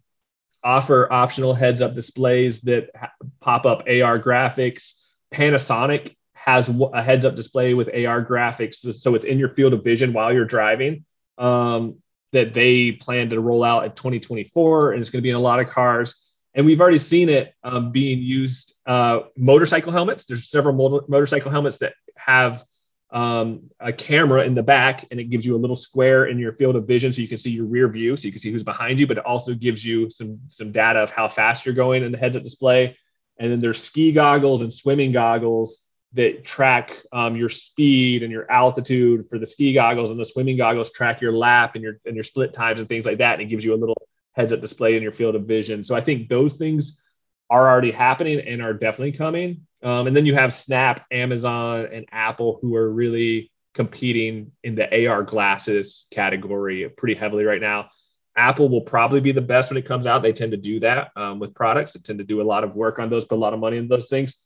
offer 0.63 1.11
optional 1.13 1.55
heads 1.55 1.81
up 1.81 1.95
displays 1.95 2.61
that 2.63 2.91
ha- 2.95 3.13
pop 3.41 3.65
up 3.65 3.81
AR 3.89 4.19
graphics. 4.19 5.05
Panasonic 5.33 6.15
has 6.35 6.69
a 6.69 7.03
heads 7.03 7.25
up 7.25 7.35
display 7.35 7.75
with 7.75 7.89
AR 7.89 8.25
graphics, 8.25 8.77
so 8.95 9.15
it's 9.15 9.25
in 9.25 9.39
your 9.39 9.49
field 9.49 9.73
of 9.73 9.83
vision 9.83 10.13
while 10.13 10.33
you're 10.33 10.45
driving. 10.45 11.05
Um, 11.37 11.97
that 12.33 12.53
they 12.53 12.93
plan 12.93 13.31
to 13.31 13.41
roll 13.41 13.65
out 13.65 13.87
in 13.87 13.93
2024, 13.93 14.93
and 14.93 15.01
it's 15.01 15.09
going 15.09 15.19
to 15.19 15.23
be 15.23 15.31
in 15.31 15.37
a 15.37 15.41
lot 15.41 15.61
of 15.61 15.69
cars 15.69 16.29
and 16.59 16.67
we've 16.67 16.81
already 16.81 16.99
seen 16.99 17.29
it 17.29 17.55
um, 17.63 17.93
being 17.93 18.19
used. 18.19 18.75
Uh, 18.85 19.21
motorcycle 19.37 19.93
helmets. 19.93 20.25
There's 20.27 20.51
several 20.51 20.75
motor- 20.75 21.07
motorcycle 21.09 21.53
helmets 21.53 21.79
that 21.79 21.95
have 22.17 22.65
um, 23.11 23.71
a 23.79 23.93
camera 23.93 24.43
in 24.43 24.55
the 24.55 24.63
back, 24.63 25.07
and 25.11 25.21
it 25.21 25.31
gives 25.31 25.47
you 25.47 25.55
a 25.55 25.57
little 25.57 25.77
square 25.77 26.27
in 26.27 26.37
your 26.37 26.53
field 26.53 26.75
of 26.75 26.87
vision, 26.87 27.13
so 27.13 27.23
you 27.23 27.29
can 27.29 27.39
see 27.39 27.53
your 27.53 27.67
rear 27.67 27.89
view, 27.89 28.17
so 28.17 28.27
you 28.27 28.33
can 28.33 28.41
see 28.41 28.51
who's 28.51 28.65
behind 28.65 28.99
you. 28.99 29.07
But 29.07 29.19
it 29.19 29.25
also 29.25 29.55
gives 29.55 29.85
you 29.85 30.11
some 30.11 30.41
some 30.49 30.73
data 30.73 30.99
of 30.99 31.11
how 31.11 31.29
fast 31.29 31.65
you're 31.65 31.77
going 31.77 32.03
in 32.03 32.11
the 32.11 32.19
heads-up 32.19 32.43
display. 32.43 32.97
And 33.39 33.53
then 33.53 33.61
there's 33.61 33.81
ski 33.81 34.11
goggles 34.11 34.63
and 34.63 34.73
swimming 34.73 35.13
goggles 35.13 35.85
that 36.15 36.45
track 36.45 37.01
um, 37.13 37.37
your 37.37 37.49
speed 37.49 38.25
and 38.25 38.33
your 38.33 38.51
altitude 38.51 39.29
for 39.31 39.39
the 39.39 39.47
ski 39.47 39.73
goggles, 39.73 40.11
and 40.11 40.19
the 40.19 40.25
swimming 40.25 40.57
goggles 40.57 40.91
track 40.91 41.21
your 41.21 41.33
lap 41.33 41.77
and 41.77 41.85
your 41.85 42.01
and 42.05 42.17
your 42.17 42.25
split 42.25 42.53
times 42.53 42.81
and 42.81 42.89
things 42.89 43.07
like 43.07 43.19
that. 43.19 43.35
And 43.35 43.43
it 43.43 43.47
gives 43.47 43.65
you 43.65 43.75
a 43.75 43.77
little 43.77 44.08
heads 44.39 44.53
up 44.53 44.61
display 44.61 44.97
in 44.97 45.03
your 45.03 45.13
field 45.13 45.35
of 45.35 45.45
vision. 45.45 45.83
So 45.83 45.97
I 45.97 46.01
think 46.01 46.29
those 46.29 46.55
things 46.55 47.03
are 47.51 47.69
already 47.69 47.91
happening 47.91 48.39
and 48.41 48.63
are 48.63 48.73
definitely 48.73 49.13
coming. 49.13 49.67
Um, 49.83 50.07
and 50.07 50.17
then 50.17 50.27
you 50.27 50.35
have 50.35 50.55
Snap, 50.55 51.05
Amazon, 51.11 51.89
and 51.93 52.07
Apple 52.13 52.61
who 52.63 52.77
are 52.77 52.93
really 52.93 53.51
competing 53.75 54.53
in 54.63 54.77
the 54.77 55.09
AR 55.09 55.25
glasses 55.25 56.07
category 56.13 56.89
pretty 56.89 57.15
heavily 57.15 57.45
right 57.45 57.61
now. 57.61 57.89
Apple 58.37 58.69
will 58.69 58.83
probably 58.83 59.21
be 59.21 59.33
the 59.33 59.41
best 59.41 59.71
when 59.71 59.77
it 59.77 59.87
comes 59.87 60.07
out. 60.07 60.23
They 60.23 60.33
tend 60.33 60.53
to 60.53 60.57
do 60.57 60.79
that 60.81 61.11
um, 61.17 61.41
with 61.41 61.55
products. 61.55 61.95
They 61.95 62.01
tend 62.01 62.21
to 62.21 62.25
do 62.25 62.41
a 62.41 62.45
lot 62.45 62.63
of 62.63 62.77
work 62.77 63.01
on 63.01 63.09
those, 63.09 63.25
put 63.25 63.37
a 63.37 63.41
lot 63.41 63.55
of 63.55 63.61
money 63.61 63.77
in 63.77 63.89
those 63.89 64.09
things. 64.09 64.37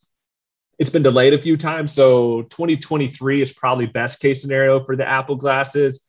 It's 0.79 0.89
been 0.89 1.03
delayed 1.03 1.35
a 1.35 1.39
few 1.39 1.59
times. 1.59 1.93
So 1.93 2.43
2023 2.43 3.43
is 3.43 3.53
probably 3.53 3.87
best 3.87 4.21
case 4.21 4.41
scenario 4.41 4.81
for 4.81 4.97
the 4.97 5.07
Apple 5.07 5.37
glasses 5.37 6.07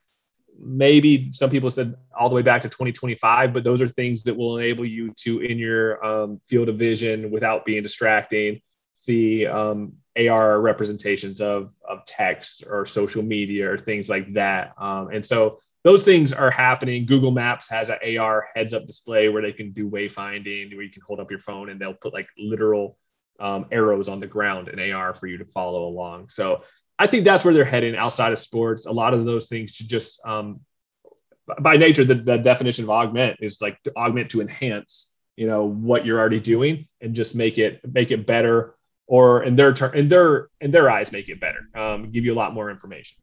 maybe 0.65 1.31
some 1.31 1.49
people 1.49 1.69
said 1.69 1.95
all 2.17 2.29
the 2.29 2.35
way 2.35 2.41
back 2.41 2.61
to 2.61 2.69
2025 2.69 3.53
but 3.53 3.63
those 3.63 3.81
are 3.81 3.87
things 3.87 4.23
that 4.23 4.35
will 4.35 4.57
enable 4.57 4.85
you 4.85 5.11
to 5.15 5.39
in 5.39 5.57
your 5.57 6.03
um, 6.05 6.39
field 6.45 6.69
of 6.69 6.77
vision 6.77 7.31
without 7.31 7.65
being 7.65 7.83
distracting 7.83 8.61
see 9.03 9.45
um, 9.45 9.93
ar 10.29 10.61
representations 10.61 11.41
of, 11.41 11.73
of 11.87 12.05
text 12.05 12.63
or 12.69 12.85
social 12.85 13.23
media 13.23 13.71
or 13.71 13.77
things 13.77 14.09
like 14.09 14.31
that. 14.33 14.73
Um, 14.77 15.09
and 15.11 15.25
so 15.25 15.59
those 15.83 16.03
things 16.03 16.31
are 16.31 16.51
happening. 16.51 17.05
Google 17.05 17.31
maps 17.31 17.69
has 17.69 17.89
an 17.89 18.17
ar 18.17 18.47
heads 18.55 18.73
up 18.73 18.85
display 18.85 19.29
where 19.29 19.41
they 19.41 19.51
can 19.51 19.73
do 19.73 19.89
wayfinding 19.89 20.73
where 20.73 20.83
you 20.83 20.91
can 20.91 21.01
hold 21.05 21.19
up 21.19 21.29
your 21.29 21.39
phone 21.39 21.69
and 21.69 21.79
they'll 21.79 21.93
put 21.93 22.13
like 22.13 22.27
literal 22.37 22.97
um, 23.39 23.65
arrows 23.71 24.07
on 24.07 24.19
the 24.19 24.27
ground 24.27 24.69
in 24.69 24.91
ar 24.91 25.13
for 25.13 25.27
you 25.27 25.37
to 25.39 25.45
follow 25.45 25.87
along. 25.87 26.29
So 26.29 26.63
I 26.99 27.07
think 27.07 27.25
that's 27.25 27.43
where 27.43 27.53
they're 27.53 27.65
heading 27.65 27.95
outside 27.95 28.31
of 28.31 28.39
sports. 28.39 28.85
A 28.85 28.91
lot 28.91 29.13
of 29.13 29.25
those 29.25 29.47
things 29.47 29.77
to 29.77 29.87
just, 29.87 30.25
um, 30.25 30.61
by 31.59 31.75
nature, 31.75 32.05
the, 32.05 32.15
the 32.15 32.37
definition 32.37 32.83
of 32.83 32.89
augment 32.89 33.37
is 33.41 33.61
like 33.61 33.81
to 33.83 33.91
augment 33.95 34.29
to 34.31 34.41
enhance, 34.41 35.19
you 35.35 35.47
know, 35.47 35.65
what 35.65 36.05
you're 36.05 36.19
already 36.19 36.39
doing 36.39 36.87
and 37.01 37.13
just 37.13 37.35
make 37.35 37.57
it 37.57 37.81
make 37.93 38.11
it 38.11 38.25
better, 38.25 38.75
or 39.07 39.43
in 39.43 39.55
their 39.55 39.73
turn, 39.73 39.97
in 39.97 40.07
their 40.07 40.49
in 40.61 40.71
their 40.71 40.89
eyes, 40.89 41.11
make 41.11 41.27
it 41.27 41.39
better, 41.39 41.67
um, 41.75 42.11
give 42.11 42.23
you 42.23 42.33
a 42.33 42.35
lot 42.35 42.53
more 42.53 42.69
information. 42.69 43.17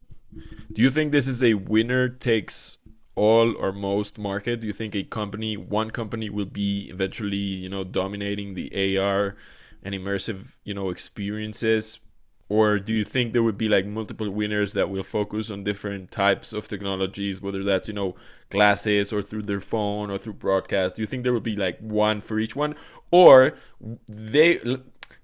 Do 0.72 0.82
you 0.82 0.90
think 0.90 1.12
this 1.12 1.26
is 1.26 1.42
a 1.42 1.54
winner 1.54 2.08
takes 2.08 2.78
all 3.14 3.56
or 3.56 3.72
most 3.72 4.18
market? 4.18 4.60
Do 4.60 4.66
you 4.66 4.72
think 4.72 4.94
a 4.94 5.02
company, 5.02 5.56
one 5.56 5.90
company, 5.90 6.28
will 6.30 6.44
be 6.44 6.88
eventually, 6.90 7.36
you 7.36 7.68
know, 7.68 7.84
dominating 7.84 8.54
the 8.54 8.98
AR 8.98 9.36
and 9.82 9.94
immersive, 9.94 10.56
you 10.64 10.74
know, 10.74 10.90
experiences? 10.90 12.00
Or 12.50 12.80
do 12.80 12.92
you 12.92 13.04
think 13.04 13.32
there 13.32 13.44
would 13.44 13.56
be 13.56 13.68
like 13.68 13.86
multiple 13.86 14.28
winners 14.28 14.72
that 14.72 14.90
will 14.90 15.04
focus 15.04 15.52
on 15.52 15.62
different 15.62 16.10
types 16.10 16.52
of 16.52 16.66
technologies 16.66 17.40
whether 17.40 17.62
that's 17.62 17.86
you 17.86 17.94
know 17.94 18.16
glasses 18.50 19.12
or 19.12 19.22
through 19.22 19.42
their 19.42 19.60
phone 19.60 20.10
or 20.10 20.18
through 20.18 20.34
broadcast? 20.34 20.96
Do 20.96 21.02
you 21.02 21.06
think 21.06 21.22
there 21.22 21.32
would 21.32 21.44
be 21.44 21.56
like 21.56 21.78
one 21.78 22.20
for 22.20 22.40
each 22.40 22.56
one? 22.56 22.74
Or 23.12 23.54
they 24.08 24.60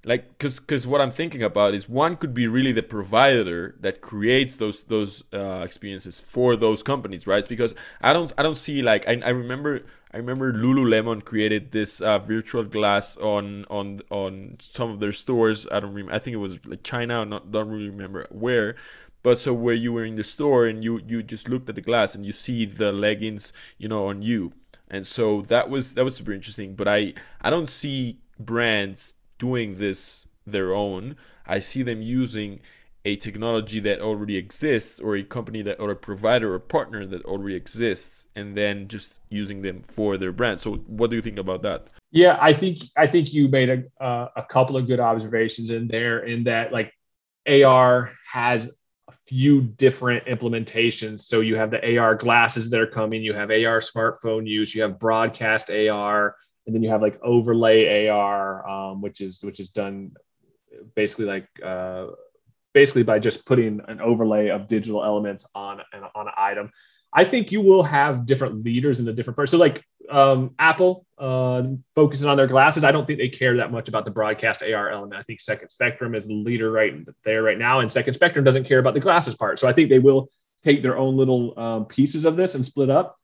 like 0.07 0.29
because 0.39 0.59
because 0.59 0.87
what 0.87 1.01
i'm 1.01 1.11
thinking 1.11 1.43
about 1.43 1.75
is 1.75 1.89
one 1.89 2.17
could 2.17 2.33
be 2.33 2.47
really 2.47 2.73
the 2.73 2.83
provider 2.83 3.75
that 3.81 4.01
creates 4.01 4.57
those 4.57 4.85
those 4.85 5.25
uh, 5.35 5.61
experiences 5.63 6.19
for 6.19 6.57
those 6.57 6.83
companies 6.83 7.27
right 7.27 7.47
because 7.49 7.75
i 8.01 8.13
don't 8.15 8.33
i 8.39 8.43
don't 8.43 8.57
see 8.57 8.81
like 8.81 9.07
i, 9.07 9.21
I 9.23 9.31
remember 9.31 9.83
I 10.15 10.19
remember 10.19 10.51
Lululemon 10.51 11.27
created 11.27 11.73
this 11.73 12.01
uh, 12.01 12.19
virtual 12.19 12.65
glass 12.65 13.19
on 13.19 13.67
on 13.69 14.01
on 14.09 14.57
some 14.61 14.89
of 14.89 14.99
their 14.99 15.13
stores. 15.13 15.67
I 15.71 15.81
don't 15.81 15.93
remember. 15.93 16.15
I 16.15 16.19
think 16.19 16.33
it 16.33 16.39
was 16.39 16.65
like 16.65 16.83
China. 16.83 17.27
Not 17.27 17.53
don't 17.53 17.69
really 17.69 17.91
remember 17.91 18.27
where. 18.31 18.77
But 19.23 19.37
so 19.37 19.53
where 19.53 19.75
you 19.75 19.93
were 19.93 20.07
in 20.07 20.17
the 20.17 20.23
store 20.23 20.65
and 20.65 20.83
you 20.83 21.03
you 21.05 21.23
just 21.23 21.51
looked 21.51 21.69
at 21.69 21.75
the 21.75 21.83
glass 21.83 22.15
and 22.15 22.25
you 22.25 22.33
see 22.33 22.65
the 22.65 22.93
leggings, 22.93 23.53
you 23.77 23.89
know, 23.89 24.07
on 24.07 24.23
you. 24.23 24.53
and 24.89 25.07
so 25.07 25.43
that 25.43 25.69
was 25.69 25.95
that 25.95 26.05
was 26.05 26.17
super 26.17 26.33
interesting. 26.33 26.75
But 26.77 26.89
I 26.89 27.13
I 27.43 27.51
don't 27.51 27.69
see 27.69 28.21
brands 28.39 29.15
doing 29.39 29.77
this 29.77 30.27
their 30.47 30.75
own. 30.75 31.17
I 31.47 31.59
see 31.59 31.83
them 31.83 32.03
using 32.03 32.61
a 33.05 33.15
technology 33.17 33.79
that 33.79 34.01
already 34.01 34.37
exists 34.37 34.99
or 34.99 35.15
a 35.15 35.23
company 35.23 35.63
that 35.63 35.79
or 35.79 35.93
a 35.93 35.97
provider 35.97 36.53
or 36.53 36.59
partner 36.59 37.07
that 37.07 37.25
already 37.25 37.55
exists 37.55 38.27
and 38.35 38.57
then 38.57 38.89
just 38.89 39.21
using 39.29 39.63
them 39.63 39.81
for 39.81 40.17
their 40.17 40.33
brand. 40.33 40.61
So 40.61 40.75
what 40.89 41.11
do 41.11 41.17
you 41.17 41.23
think 41.23 41.39
about 41.39 41.63
that? 41.63 41.89
Yeah 42.13 42.39
i 42.41 42.53
think 42.53 42.79
i 42.97 43.07
think 43.07 43.35
you 43.35 43.49
made 43.49 43.69
a, 43.69 44.03
uh, 44.03 44.29
a 44.37 44.43
couple 44.43 44.77
of 44.77 44.87
good 44.87 45.01
observations 45.01 45.71
in 45.71 45.89
there 45.89 46.21
in 46.21 46.45
that 46.45 46.73
like 46.73 46.93
ar 47.65 48.13
has 48.33 48.71
a 49.09 49.13
few 49.29 49.61
different 49.61 50.25
implementations. 50.27 51.21
So 51.21 51.41
you 51.41 51.57
have 51.57 51.71
the 51.71 51.99
ar 51.99 52.15
glasses 52.15 52.71
that 52.71 52.81
are 52.81 52.87
coming 52.87 53.23
you 53.23 53.35
have 53.35 53.51
ar 53.51 53.81
smartphone 53.81 54.47
use 54.47 54.75
you 54.75 54.83
have 54.83 54.99
broadcast 54.99 55.71
ar 55.71 56.37
and 56.67 56.75
then 56.75 56.83
you 56.83 56.91
have 56.91 57.03
like 57.03 57.19
overlay 57.23 58.09
ar 58.09 58.69
um, 58.69 59.01
which 59.01 59.21
is 59.21 59.43
which 59.43 59.61
is 59.61 59.71
done 59.71 60.13
basically 60.95 61.27
like 61.27 61.49
uh, 61.65 62.07
basically 62.75 63.03
by 63.03 63.19
just 63.19 63.47
putting 63.47 63.81
an 63.89 64.01
overlay 64.01 64.49
of 64.49 64.69
digital 64.69 65.03
elements 65.03 65.47
on 65.55 65.81
an, 65.93 66.03
on 66.15 66.29
an 66.29 66.35
item. 66.37 66.71
I 67.13 67.25
think 67.25 67.51
you 67.51 67.63
will 67.63 67.83
have 67.83 68.27
different 68.27 68.63
leaders 68.63 69.01
in 69.01 69.07
the 69.07 69.13
different 69.15 69.37
parts. 69.37 69.51
So 69.51 69.57
like 69.59 69.83
um, 70.11 70.55
Apple 70.59 71.07
uh, 71.17 71.63
focusing 71.95 72.29
on 72.29 72.37
their 72.37 72.47
glasses, 72.47 72.85
I 72.85 72.93
don't 72.93 73.07
think 73.07 73.19
they 73.19 73.31
care 73.31 73.57
that 73.57 73.73
much 73.73 73.89
about 73.89 74.05
the 74.05 74.11
broadcast 74.11 74.63
AR 74.63 74.91
element. 74.91 75.15
I 75.15 75.23
think 75.23 75.41
Second 75.41 75.71
Spectrum 75.71 76.15
is 76.15 76.27
the 76.27 76.35
leader 76.35 76.71
right 76.71 76.95
there 77.25 77.43
right 77.43 77.57
now, 77.59 77.81
and 77.81 77.91
Second 77.91 78.13
Spectrum 78.13 78.45
doesn't 78.45 78.65
care 78.65 78.79
about 78.79 78.93
the 78.93 79.01
glasses 79.01 79.35
part. 79.35 79.59
So 79.59 79.67
I 79.67 79.73
think 79.73 79.89
they 79.89 79.99
will 79.99 80.29
take 80.63 80.83
their 80.83 80.99
own 80.99 81.17
little 81.17 81.59
um, 81.59 81.87
pieces 81.87 82.27
of 82.27 82.37
this 82.37 82.55
and 82.55 82.67
split 82.67 82.91
up. 82.91 83.17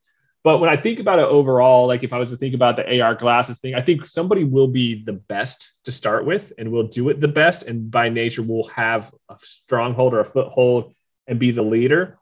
But 0.44 0.58
when 0.58 0.68
I 0.68 0.76
think 0.76 0.98
about 0.98 1.20
it 1.20 1.26
overall, 1.26 1.86
like 1.86 2.02
if 2.02 2.12
I 2.12 2.18
was 2.18 2.30
to 2.30 2.36
think 2.36 2.54
about 2.54 2.76
the 2.76 3.00
AR 3.00 3.14
glasses 3.14 3.60
thing, 3.60 3.74
I 3.74 3.80
think 3.80 4.04
somebody 4.04 4.42
will 4.42 4.66
be 4.66 5.02
the 5.02 5.12
best 5.12 5.80
to 5.84 5.92
start 5.92 6.24
with 6.24 6.52
and 6.58 6.72
will 6.72 6.88
do 6.88 7.08
it 7.10 7.20
the 7.20 7.28
best. 7.28 7.62
And 7.68 7.90
by 7.90 8.08
nature, 8.08 8.42
will 8.42 8.66
have 8.68 9.14
a 9.28 9.36
stronghold 9.38 10.14
or 10.14 10.20
a 10.20 10.24
foothold 10.24 10.94
and 11.28 11.38
be 11.38 11.52
the 11.52 11.62
leader. 11.62 12.18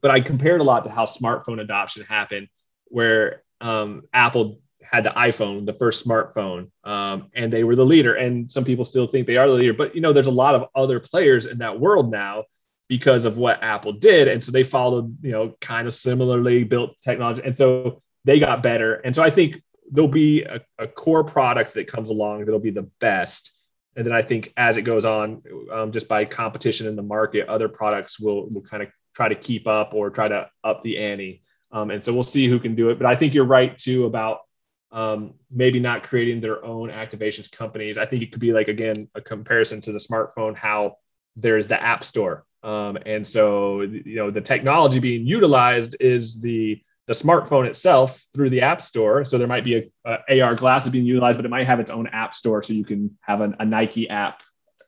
But 0.00 0.10
I 0.10 0.20
compared 0.20 0.62
a 0.62 0.64
lot 0.64 0.84
to 0.84 0.90
how 0.90 1.04
smartphone 1.04 1.60
adoption 1.60 2.04
happened, 2.04 2.48
where 2.86 3.42
um, 3.60 4.04
Apple 4.14 4.60
had 4.82 5.04
the 5.04 5.10
iPhone, 5.10 5.66
the 5.66 5.74
first 5.74 6.06
smartphone, 6.06 6.70
um, 6.84 7.28
and 7.34 7.52
they 7.52 7.64
were 7.64 7.76
the 7.76 7.84
leader. 7.84 8.14
And 8.14 8.50
some 8.50 8.64
people 8.64 8.86
still 8.86 9.06
think 9.06 9.26
they 9.26 9.36
are 9.36 9.46
the 9.46 9.54
leader. 9.54 9.74
But 9.74 9.94
you 9.94 10.00
know, 10.00 10.14
there's 10.14 10.26
a 10.26 10.32
lot 10.32 10.54
of 10.54 10.68
other 10.74 10.98
players 10.98 11.44
in 11.44 11.58
that 11.58 11.78
world 11.78 12.10
now 12.10 12.44
because 12.90 13.24
of 13.24 13.38
what 13.38 13.62
Apple 13.62 13.92
did. 13.92 14.26
And 14.26 14.42
so 14.42 14.50
they 14.50 14.64
followed, 14.64 15.16
you 15.22 15.30
know, 15.30 15.54
kind 15.60 15.86
of 15.86 15.94
similarly 15.94 16.64
built 16.64 17.00
technology. 17.00 17.40
And 17.44 17.56
so 17.56 18.02
they 18.24 18.40
got 18.40 18.64
better. 18.64 18.94
And 18.94 19.14
so 19.14 19.22
I 19.22 19.30
think 19.30 19.62
there'll 19.92 20.08
be 20.08 20.42
a, 20.42 20.60
a 20.76 20.88
core 20.88 21.22
product 21.22 21.74
that 21.74 21.86
comes 21.86 22.10
along 22.10 22.40
that'll 22.40 22.58
be 22.58 22.72
the 22.72 22.90
best. 22.98 23.56
And 23.94 24.04
then 24.04 24.12
I 24.12 24.22
think 24.22 24.52
as 24.56 24.76
it 24.76 24.82
goes 24.82 25.04
on, 25.04 25.40
um, 25.72 25.92
just 25.92 26.08
by 26.08 26.24
competition 26.24 26.88
in 26.88 26.96
the 26.96 27.02
market, 27.02 27.48
other 27.48 27.68
products 27.68 28.18
will, 28.18 28.48
will 28.50 28.62
kind 28.62 28.82
of 28.82 28.88
try 29.14 29.28
to 29.28 29.36
keep 29.36 29.68
up 29.68 29.92
or 29.94 30.10
try 30.10 30.26
to 30.26 30.50
up 30.64 30.82
the 30.82 30.98
ante. 30.98 31.42
Um, 31.70 31.92
and 31.92 32.02
so 32.02 32.12
we'll 32.12 32.24
see 32.24 32.48
who 32.48 32.58
can 32.58 32.74
do 32.74 32.90
it. 32.90 32.98
But 32.98 33.06
I 33.06 33.14
think 33.14 33.34
you're 33.34 33.44
right 33.44 33.78
too 33.78 34.06
about 34.06 34.40
um, 34.90 35.34
maybe 35.48 35.78
not 35.78 36.02
creating 36.02 36.40
their 36.40 36.64
own 36.64 36.90
activations 36.90 37.48
companies. 37.52 37.98
I 37.98 38.06
think 38.06 38.22
it 38.22 38.32
could 38.32 38.40
be 38.40 38.52
like, 38.52 38.66
again, 38.66 39.08
a 39.14 39.20
comparison 39.20 39.80
to 39.82 39.92
the 39.92 40.00
smartphone, 40.00 40.56
how 40.56 40.96
there's 41.36 41.68
the 41.68 41.82
app 41.82 42.04
store 42.04 42.44
um, 42.62 42.98
and 43.06 43.26
so, 43.26 43.80
you 43.82 44.16
know, 44.16 44.30
the 44.30 44.40
technology 44.40 44.98
being 44.98 45.26
utilized 45.26 45.96
is 46.00 46.40
the 46.40 46.80
the 47.06 47.14
smartphone 47.14 47.66
itself 47.66 48.24
through 48.32 48.50
the 48.50 48.60
app 48.60 48.80
store. 48.80 49.24
So 49.24 49.36
there 49.36 49.48
might 49.48 49.64
be 49.64 49.90
a, 50.06 50.20
a 50.28 50.40
AR 50.42 50.54
glasses 50.54 50.92
being 50.92 51.06
utilized, 51.06 51.38
but 51.38 51.44
it 51.44 51.48
might 51.48 51.66
have 51.66 51.80
its 51.80 51.90
own 51.90 52.06
app 52.08 52.34
store, 52.34 52.62
so 52.62 52.72
you 52.72 52.84
can 52.84 53.18
have 53.22 53.40
an, 53.40 53.56
a 53.58 53.64
Nike 53.64 54.08
app 54.08 54.42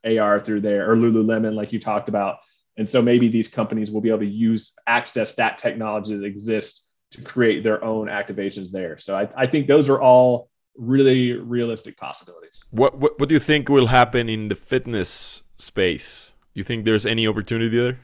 AR 0.04 0.38
through 0.38 0.60
there, 0.60 0.88
or 0.88 0.94
Lululemon, 0.94 1.54
like 1.54 1.72
you 1.72 1.80
talked 1.80 2.08
about. 2.08 2.36
And 2.76 2.88
so 2.88 3.02
maybe 3.02 3.28
these 3.28 3.48
companies 3.48 3.90
will 3.90 4.00
be 4.00 4.10
able 4.10 4.20
to 4.20 4.26
use 4.26 4.72
access 4.86 5.34
that 5.34 5.58
technology 5.58 6.14
that 6.14 6.24
exists 6.24 6.88
to 7.12 7.22
create 7.22 7.64
their 7.64 7.82
own 7.82 8.06
activations 8.06 8.70
there. 8.70 8.98
So 8.98 9.16
I, 9.16 9.28
I 9.36 9.46
think 9.46 9.66
those 9.66 9.90
are 9.90 10.00
all 10.00 10.48
really 10.76 11.32
realistic 11.32 11.96
possibilities. 11.96 12.64
What, 12.70 12.98
what 12.98 13.18
what 13.18 13.28
do 13.28 13.34
you 13.34 13.40
think 13.40 13.68
will 13.68 13.88
happen 13.88 14.28
in 14.28 14.46
the 14.48 14.54
fitness 14.54 15.42
space? 15.58 16.31
You 16.54 16.64
think 16.64 16.84
there's 16.84 17.06
any 17.06 17.26
opportunity 17.26 17.76
there? 17.76 17.98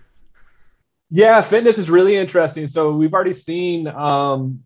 Yeah, 1.11 1.41
fitness 1.41 1.79
is 1.79 1.91
really 1.91 2.17
interesting. 2.17 2.69
So 2.69 2.93
we've 2.93 3.15
already 3.15 3.33
seen 3.33 3.87
um, 3.89 4.63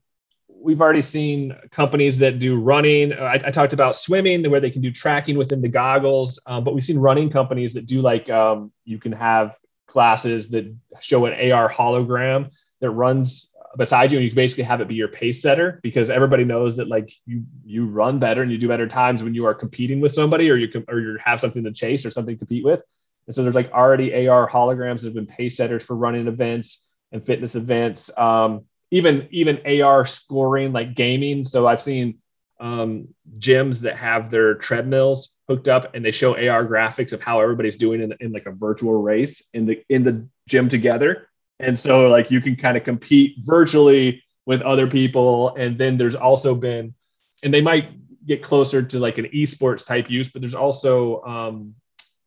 we've 0.48 0.80
already 0.80 1.02
seen 1.02 1.56
companies 1.70 2.18
that 2.18 2.38
do 2.38 2.58
running. 2.58 3.12
I, 3.12 3.34
I, 3.34 3.50
talked 3.50 3.72
about 3.72 3.96
swimming, 3.96 4.48
where 4.48 4.60
they 4.60 4.70
can 4.70 4.82
do 4.82 4.90
tracking 4.90 5.36
within 5.36 5.60
the 5.60 5.68
goggles, 5.68 6.40
um, 6.46 6.64
but 6.64 6.74
we've 6.74 6.84
seen 6.84 6.98
running 6.98 7.30
companies 7.30 7.74
that 7.74 7.86
do 7.86 8.00
like 8.00 8.30
um, 8.30 8.72
you 8.84 8.98
can 8.98 9.12
have 9.12 9.56
classes 9.86 10.50
that 10.50 10.74
show 11.00 11.26
an 11.26 11.52
AR 11.52 11.68
hologram 11.68 12.52
that 12.80 12.90
runs 12.90 13.54
beside 13.76 14.12
you, 14.12 14.18
and 14.18 14.24
you 14.24 14.30
can 14.30 14.36
basically 14.36 14.64
have 14.64 14.80
it 14.80 14.88
be 14.88 14.94
your 14.94 15.08
pace 15.08 15.42
setter 15.42 15.80
because 15.82 16.10
everybody 16.10 16.44
knows 16.44 16.76
that 16.76 16.88
like 16.88 17.12
you 17.26 17.44
you 17.64 17.86
run 17.86 18.18
better 18.18 18.42
and 18.42 18.50
you 18.50 18.58
do 18.58 18.68
better 18.68 18.88
times 18.88 19.22
when 19.22 19.34
you 19.34 19.46
are 19.46 19.54
competing 19.54 20.00
with 20.00 20.12
somebody 20.12 20.50
or 20.50 20.56
you 20.56 20.68
or 20.88 21.00
you 21.00 21.18
have 21.24 21.40
something 21.40 21.64
to 21.64 21.72
chase 21.72 22.06
or 22.06 22.10
something 22.10 22.34
to 22.34 22.38
compete 22.38 22.64
with. 22.64 22.82
And 23.26 23.34
so 23.34 23.42
there's 23.42 23.54
like 23.54 23.70
already 23.72 24.26
AR 24.26 24.48
holograms 24.48 25.00
that 25.00 25.08
have 25.08 25.14
been 25.14 25.26
pace 25.26 25.56
setters 25.56 25.82
for 25.82 25.96
running 25.96 26.26
events 26.26 26.94
and 27.12 27.24
fitness 27.24 27.54
events. 27.54 28.16
Um, 28.18 28.64
even 28.90 29.26
even 29.30 29.82
AR 29.82 30.04
scoring 30.04 30.72
like 30.72 30.94
gaming. 30.94 31.44
So 31.44 31.66
I've 31.66 31.80
seen 31.80 32.18
um, 32.60 33.08
gyms 33.38 33.80
that 33.80 33.96
have 33.96 34.30
their 34.30 34.54
treadmills 34.54 35.38
hooked 35.48 35.68
up 35.68 35.94
and 35.94 36.04
they 36.04 36.10
show 36.10 36.34
AR 36.34 36.66
graphics 36.66 37.12
of 37.12 37.20
how 37.20 37.40
everybody's 37.40 37.76
doing 37.76 38.02
in, 38.02 38.14
in 38.20 38.32
like 38.32 38.46
a 38.46 38.52
virtual 38.52 39.00
race 39.02 39.48
in 39.54 39.66
the 39.66 39.82
in 39.88 40.04
the 40.04 40.28
gym 40.48 40.68
together. 40.68 41.28
And 41.58 41.78
so 41.78 42.08
like 42.08 42.30
you 42.30 42.40
can 42.40 42.56
kind 42.56 42.76
of 42.76 42.84
compete 42.84 43.36
virtually 43.38 44.22
with 44.46 44.62
other 44.62 44.86
people. 44.86 45.54
And 45.56 45.78
then 45.78 45.96
there's 45.96 46.16
also 46.16 46.54
been, 46.54 46.94
and 47.42 47.54
they 47.54 47.60
might 47.60 47.90
get 48.26 48.42
closer 48.42 48.82
to 48.82 48.98
like 48.98 49.18
an 49.18 49.26
esports 49.26 49.86
type 49.86 50.10
use, 50.10 50.30
but 50.30 50.42
there's 50.42 50.54
also 50.54 51.22
um, 51.22 51.74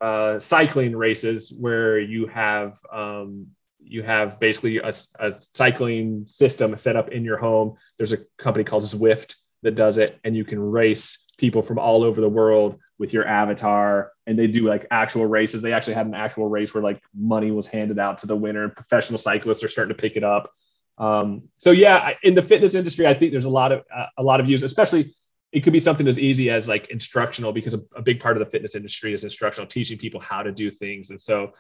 uh, 0.01 0.39
cycling 0.39 0.95
races 0.95 1.57
where 1.59 1.99
you 1.99 2.27
have 2.27 2.77
um, 2.91 3.47
you 3.79 4.03
have 4.03 4.39
basically 4.39 4.77
a, 4.77 4.91
a, 5.19 5.31
cycling 5.31 6.25
system 6.25 6.75
set 6.75 6.95
up 6.95 7.09
in 7.09 7.23
your 7.23 7.37
home. 7.37 7.75
There's 7.97 8.13
a 8.13 8.17
company 8.37 8.63
called 8.63 8.83
Zwift 8.83 9.35
that 9.61 9.75
does 9.75 9.97
it, 9.97 10.19
and 10.23 10.35
you 10.35 10.43
can 10.43 10.59
race 10.59 11.27
people 11.37 11.61
from 11.61 11.77
all 11.77 12.03
over 12.03 12.19
the 12.19 12.29
world 12.29 12.79
with 12.97 13.13
your 13.13 13.27
avatar. 13.27 14.11
And 14.25 14.37
they 14.37 14.47
do 14.47 14.67
like 14.67 14.87
actual 14.91 15.25
races. 15.25 15.61
They 15.61 15.73
actually 15.73 15.93
had 15.93 16.07
an 16.07 16.15
actual 16.15 16.47
race 16.47 16.73
where 16.73 16.83
like 16.83 17.01
money 17.13 17.51
was 17.51 17.67
handed 17.67 17.99
out 17.99 18.19
to 18.19 18.27
the 18.27 18.35
winner. 18.35 18.69
Professional 18.69 19.19
cyclists 19.19 19.63
are 19.63 19.67
starting 19.67 19.95
to 19.95 20.01
pick 20.01 20.15
it 20.15 20.23
up. 20.23 20.51
Um, 20.97 21.43
so 21.57 21.71
yeah, 21.71 22.11
in 22.23 22.35
the 22.35 22.41
fitness 22.41 22.73
industry, 22.73 23.05
I 23.05 23.13
think 23.13 23.31
there's 23.31 23.45
a 23.45 23.49
lot 23.49 23.71
of 23.71 23.83
uh, 23.93 24.05
a 24.17 24.23
lot 24.23 24.39
of 24.39 24.49
use, 24.49 24.63
especially 24.63 25.13
it 25.51 25.61
could 25.61 25.73
be 25.73 25.79
something 25.79 26.07
as 26.07 26.19
easy 26.19 26.49
as 26.49 26.67
like 26.67 26.89
instructional 26.89 27.53
because 27.53 27.73
a, 27.73 27.81
a, 27.95 28.01
big 28.01 28.19
part 28.19 28.35
of 28.35 28.43
the 28.43 28.49
fitness 28.49 28.75
industry 28.75 29.13
is 29.13 29.23
instructional 29.23 29.67
teaching 29.67 29.97
people 29.97 30.19
how 30.19 30.43
to 30.43 30.51
do 30.51 30.69
things. 30.69 31.09
And 31.09 31.21
so 31.21 31.53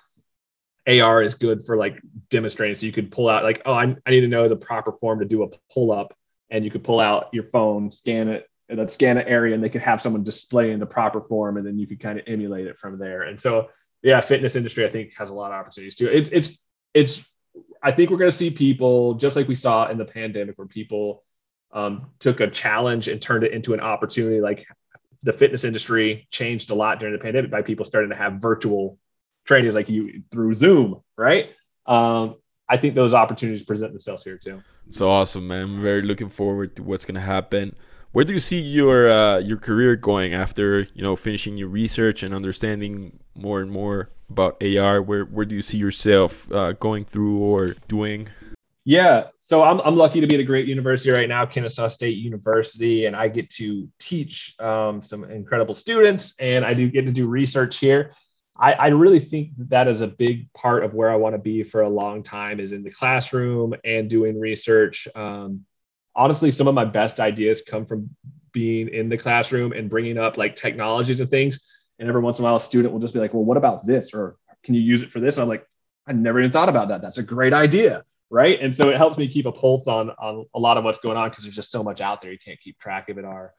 ar 0.87 1.21
is 1.21 1.35
good 1.35 1.65
for 1.65 1.77
like 1.77 1.99
demonstrating. 2.29 2.75
So 2.75 2.85
you 2.85 2.91
could 2.91 3.11
pull 3.11 3.29
out 3.29 3.43
like 3.43 3.61
oh 3.65 3.73
I, 3.73 3.95
I 4.05 4.09
need 4.11 4.21
to 4.21 4.27
know 4.27 4.49
the 4.49 4.55
proper 4.55 4.91
form 4.91 5.19
to 5.19 5.25
do 5.25 5.43
a 5.43 5.47
pull 5.73 5.91
up 5.91 6.13
and 6.49 6.63
you 6.63 6.71
could 6.71 6.83
pull 6.83 6.99
out 6.99 7.29
your 7.33 7.43
phone 7.43 7.89
scan 7.89 8.27
it 8.27 8.47
and 8.69 8.79
that 8.79 8.91
scan 8.91 9.17
an 9.17 9.27
area 9.27 9.53
and 9.53 9.63
they 9.63 9.69
could 9.69 9.81
have 9.81 10.01
someone 10.01 10.23
display 10.23 10.71
in 10.71 10.79
the 10.79 10.85
proper 10.85 11.21
form 11.21 11.57
and 11.57 11.65
then 11.65 11.77
you 11.77 11.87
could 11.87 11.99
kind 11.99 12.19
of 12.19 12.25
emulate 12.27 12.67
it 12.67 12.77
from 12.77 12.97
there. 12.97 13.23
And 13.23 13.39
so 13.39 13.69
yeah 14.05 14.19
fitness 14.19 14.55
industry 14.55 14.85
i 14.85 14.89
think 14.89 15.13
has 15.15 15.31
a 15.31 15.33
lot 15.33 15.51
of 15.51 15.59
opportunities 15.59 15.95
too. 15.95 16.07
It's 16.07 16.29
it's 16.29 16.65
it's 16.93 17.29
i 17.83 17.91
think 17.91 18.09
we're 18.09 18.17
going 18.17 18.31
to 18.31 18.37
see 18.37 18.51
people 18.51 19.15
just 19.15 19.35
like 19.35 19.47
we 19.47 19.55
saw 19.55 19.89
in 19.89 19.97
the 19.97 20.05
pandemic 20.05 20.57
where 20.57 20.67
people 20.67 21.23
um, 21.75 22.07
took 22.19 22.39
a 22.39 22.49
challenge 22.49 23.07
and 23.07 23.21
turned 23.21 23.43
it 23.43 23.51
into 23.51 23.73
an 23.75 23.81
opportunity. 23.81 24.41
Like 24.41 24.65
the 25.21 25.33
fitness 25.33 25.63
industry 25.63 26.27
changed 26.31 26.71
a 26.71 26.75
lot 26.75 26.99
during 26.99 27.13
the 27.13 27.19
pandemic 27.19 27.51
by 27.51 27.61
people 27.61 27.85
starting 27.85 28.09
to 28.09 28.15
have 28.15 28.41
virtual 28.41 28.97
trainings 29.43 29.75
like 29.75 29.89
you 29.89 30.23
through 30.31 30.53
Zoom, 30.53 31.01
right? 31.17 31.51
Um, 31.85 32.35
I 32.67 32.77
think 32.77 32.95
those 32.95 33.13
opportunities 33.13 33.63
present 33.63 33.91
themselves 33.91 34.23
here 34.23 34.37
too. 34.37 34.63
So 34.89 35.09
awesome, 35.09 35.47
man! 35.47 35.63
I'm 35.63 35.81
very 35.81 36.01
looking 36.01 36.29
forward 36.29 36.75
to 36.77 36.83
what's 36.83 37.05
gonna 37.05 37.19
happen. 37.19 37.75
Where 38.11 38.23
do 38.23 38.33
you 38.33 38.39
see 38.39 38.59
your 38.59 39.11
uh, 39.11 39.39
your 39.39 39.57
career 39.57 39.95
going 39.95 40.33
after 40.33 40.87
you 40.93 41.03
know 41.03 41.15
finishing 41.15 41.57
your 41.57 41.67
research 41.67 42.23
and 42.23 42.33
understanding 42.33 43.19
more 43.35 43.61
and 43.61 43.69
more 43.69 44.09
about 44.29 44.63
AR? 44.63 45.01
Where 45.01 45.25
where 45.25 45.45
do 45.45 45.53
you 45.53 45.61
see 45.61 45.77
yourself 45.77 46.51
uh, 46.51 46.71
going 46.73 47.05
through 47.05 47.39
or 47.39 47.75
doing? 47.87 48.29
Yeah, 48.87 49.29
so 49.39 49.63
I'm 49.63 49.81
I'm 49.81 49.95
lucky 49.95 50.21
to 50.21 50.27
be 50.27 50.35
at 50.35 50.39
a 50.39 50.43
great 50.43 50.67
university 50.67 51.09
right 51.09 51.27
now, 51.27 51.43
Kennesaw 51.43 51.87
State 51.87 52.17
University, 52.17 53.07
and 53.07 53.15
I 53.15 53.27
get 53.29 53.49
to 53.51 53.89
teach 53.97 54.53
um, 54.59 55.01
some 55.01 55.23
incredible 55.23 55.73
students, 55.73 56.35
and 56.39 56.63
I 56.63 56.75
do 56.75 56.87
get 56.89 57.07
to 57.07 57.11
do 57.11 57.27
research 57.27 57.77
here. 57.77 58.13
I, 58.55 58.73
I 58.73 58.87
really 58.89 59.19
think 59.19 59.55
that 59.57 59.69
that 59.71 59.87
is 59.87 60.01
a 60.01 60.07
big 60.07 60.53
part 60.53 60.83
of 60.83 60.93
where 60.93 61.09
I 61.09 61.15
want 61.15 61.33
to 61.33 61.39
be 61.39 61.63
for 61.63 61.81
a 61.81 61.89
long 61.89 62.21
time 62.21 62.59
is 62.59 62.73
in 62.73 62.83
the 62.83 62.91
classroom 62.91 63.73
and 63.83 64.07
doing 64.07 64.39
research. 64.39 65.07
Um, 65.15 65.65
honestly, 66.15 66.51
some 66.51 66.67
of 66.67 66.75
my 66.75 66.85
best 66.85 67.19
ideas 67.19 67.63
come 67.63 67.87
from 67.87 68.11
being 68.51 68.87
in 68.89 69.09
the 69.09 69.17
classroom 69.17 69.73
and 69.73 69.89
bringing 69.89 70.17
up 70.17 70.37
like 70.37 70.55
technologies 70.55 71.19
and 71.19 71.29
things. 71.29 71.59
And 71.97 72.07
every 72.07 72.21
once 72.21 72.39
in 72.39 72.45
a 72.45 72.47
while, 72.47 72.55
a 72.55 72.59
student 72.59 72.93
will 72.93 73.01
just 73.01 73.13
be 73.15 73.19
like, 73.19 73.33
well, 73.33 73.43
what 73.43 73.57
about 73.57 73.85
this? 73.85 74.13
Or 74.13 74.37
can 74.63 74.75
you 74.75 74.81
use 74.81 75.01
it 75.01 75.09
for 75.09 75.19
this? 75.19 75.35
And 75.35 75.41
I'm 75.41 75.49
like, 75.49 75.67
I 76.07 76.13
never 76.13 76.39
even 76.39 76.51
thought 76.51 76.69
about 76.69 76.89
that. 76.89 77.01
That's 77.01 77.17
a 77.17 77.23
great 77.23 77.51
idea. 77.51 78.03
Right. 78.31 78.59
And 78.59 78.75
so 78.75 78.89
it 78.89 78.97
helps 78.97 79.17
me 79.17 79.27
keep 79.27 79.45
a 79.45 79.51
pulse 79.51 79.87
on, 79.87 80.09
on 80.09 80.45
a 80.55 80.59
lot 80.59 80.77
of 80.77 80.83
what's 80.83 80.97
going 80.97 81.15
on 81.15 81.29
because 81.29 81.43
there's 81.43 81.55
just 81.55 81.71
so 81.71 81.83
much 81.83 82.01
out 82.01 82.21
there. 82.21 82.31
You 82.31 82.39
can't 82.39 82.59
keep 82.59 82.79
track 82.79 83.09
of 83.09 83.17
it 83.17 83.25
or 83.25 83.53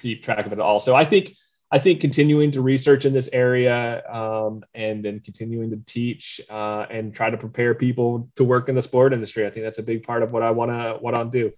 keep 0.00 0.22
track 0.22 0.46
of 0.46 0.52
it 0.52 0.58
at 0.58 0.60
all. 0.60 0.80
So 0.80 0.94
I 0.94 1.04
think 1.04 1.34
I 1.72 1.78
think 1.78 2.02
continuing 2.02 2.50
to 2.52 2.60
research 2.60 3.06
in 3.06 3.14
this 3.14 3.30
area 3.32 4.06
um, 4.06 4.62
and 4.74 5.02
then 5.02 5.20
continuing 5.20 5.70
to 5.70 5.78
teach 5.86 6.38
uh, 6.50 6.84
and 6.90 7.14
try 7.14 7.30
to 7.30 7.38
prepare 7.38 7.74
people 7.74 8.28
to 8.36 8.44
work 8.44 8.68
in 8.68 8.74
the 8.74 8.82
sport 8.82 9.14
industry. 9.14 9.46
I 9.46 9.50
think 9.50 9.64
that's 9.64 9.78
a 9.78 9.82
big 9.82 10.02
part 10.02 10.22
of 10.22 10.32
what 10.32 10.42
I 10.42 10.50
want 10.50 10.70
to 10.70 10.98
what 11.00 11.14
I'll 11.14 11.24
do. 11.24 11.50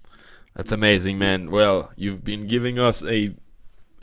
That's 0.55 0.71
amazing, 0.71 1.19
man. 1.19 1.51
Well, 1.51 1.91
you've 1.97 2.23
been 2.23 2.47
giving 2.47 2.79
us 2.79 3.03
a 3.03 3.35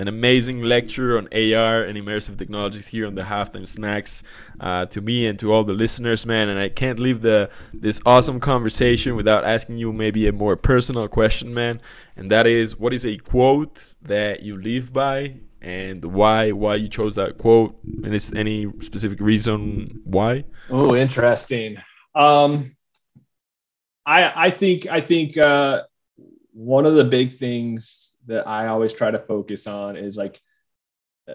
an 0.02 0.08
amazing 0.08 0.64
lecture 0.64 1.16
on 1.16 1.28
AR 1.28 1.84
and 1.84 1.96
immersive 1.96 2.36
technologies 2.36 2.88
here 2.88 3.06
on 3.06 3.14
the 3.14 3.22
halftime 3.22 3.68
snacks 3.68 4.24
uh, 4.60 4.88
to 4.88 5.00
me 5.00 5.28
and 5.28 5.38
to 5.38 5.54
all 5.54 5.64
the 5.64 5.74
listeners, 5.74 6.26
man. 6.26 6.50
And 6.50 6.60
I 6.60 6.70
can't 6.70 7.00
leave 7.00 7.22
the 7.22 7.52
this 7.72 8.02
awesome 8.04 8.40
conversation 8.40 9.16
without 9.16 9.46
asking 9.46 9.78
you 9.78 9.94
maybe 9.94 10.28
a 10.28 10.32
more 10.32 10.56
personal 10.56 11.08
question, 11.08 11.54
man. 11.54 11.80
And 12.16 12.32
that 12.32 12.48
is, 12.48 12.80
what 12.80 12.94
is 12.94 13.06
a 13.06 13.18
quote 13.18 13.94
that 14.02 14.42
you 14.42 14.60
live 14.60 14.92
by 14.92 15.36
and 15.62 16.04
why 16.04 16.52
why 16.52 16.74
you 16.74 16.90
chose 16.90 17.14
that 17.16 17.38
quote 17.38 17.78
and 17.84 18.16
is 18.16 18.34
any 18.34 18.66
specific 18.80 19.20
reason 19.20 20.02
why 20.06 20.44
oh 20.72 20.96
interesting 20.96 21.78
um 22.16 22.66
i 24.08 24.48
i 24.48 24.50
think 24.50 24.88
i 24.88 25.00
think 25.00 25.38
uh 25.38 25.84
one 26.54 26.88
of 26.88 26.96
the 26.96 27.04
big 27.04 27.32
things 27.32 28.11
that 28.28 28.48
i 28.48 28.68
always 28.68 28.94
try 28.94 29.12
to 29.12 29.20
focus 29.20 29.68
on 29.68 29.98
is 29.98 30.18
like 30.18 30.42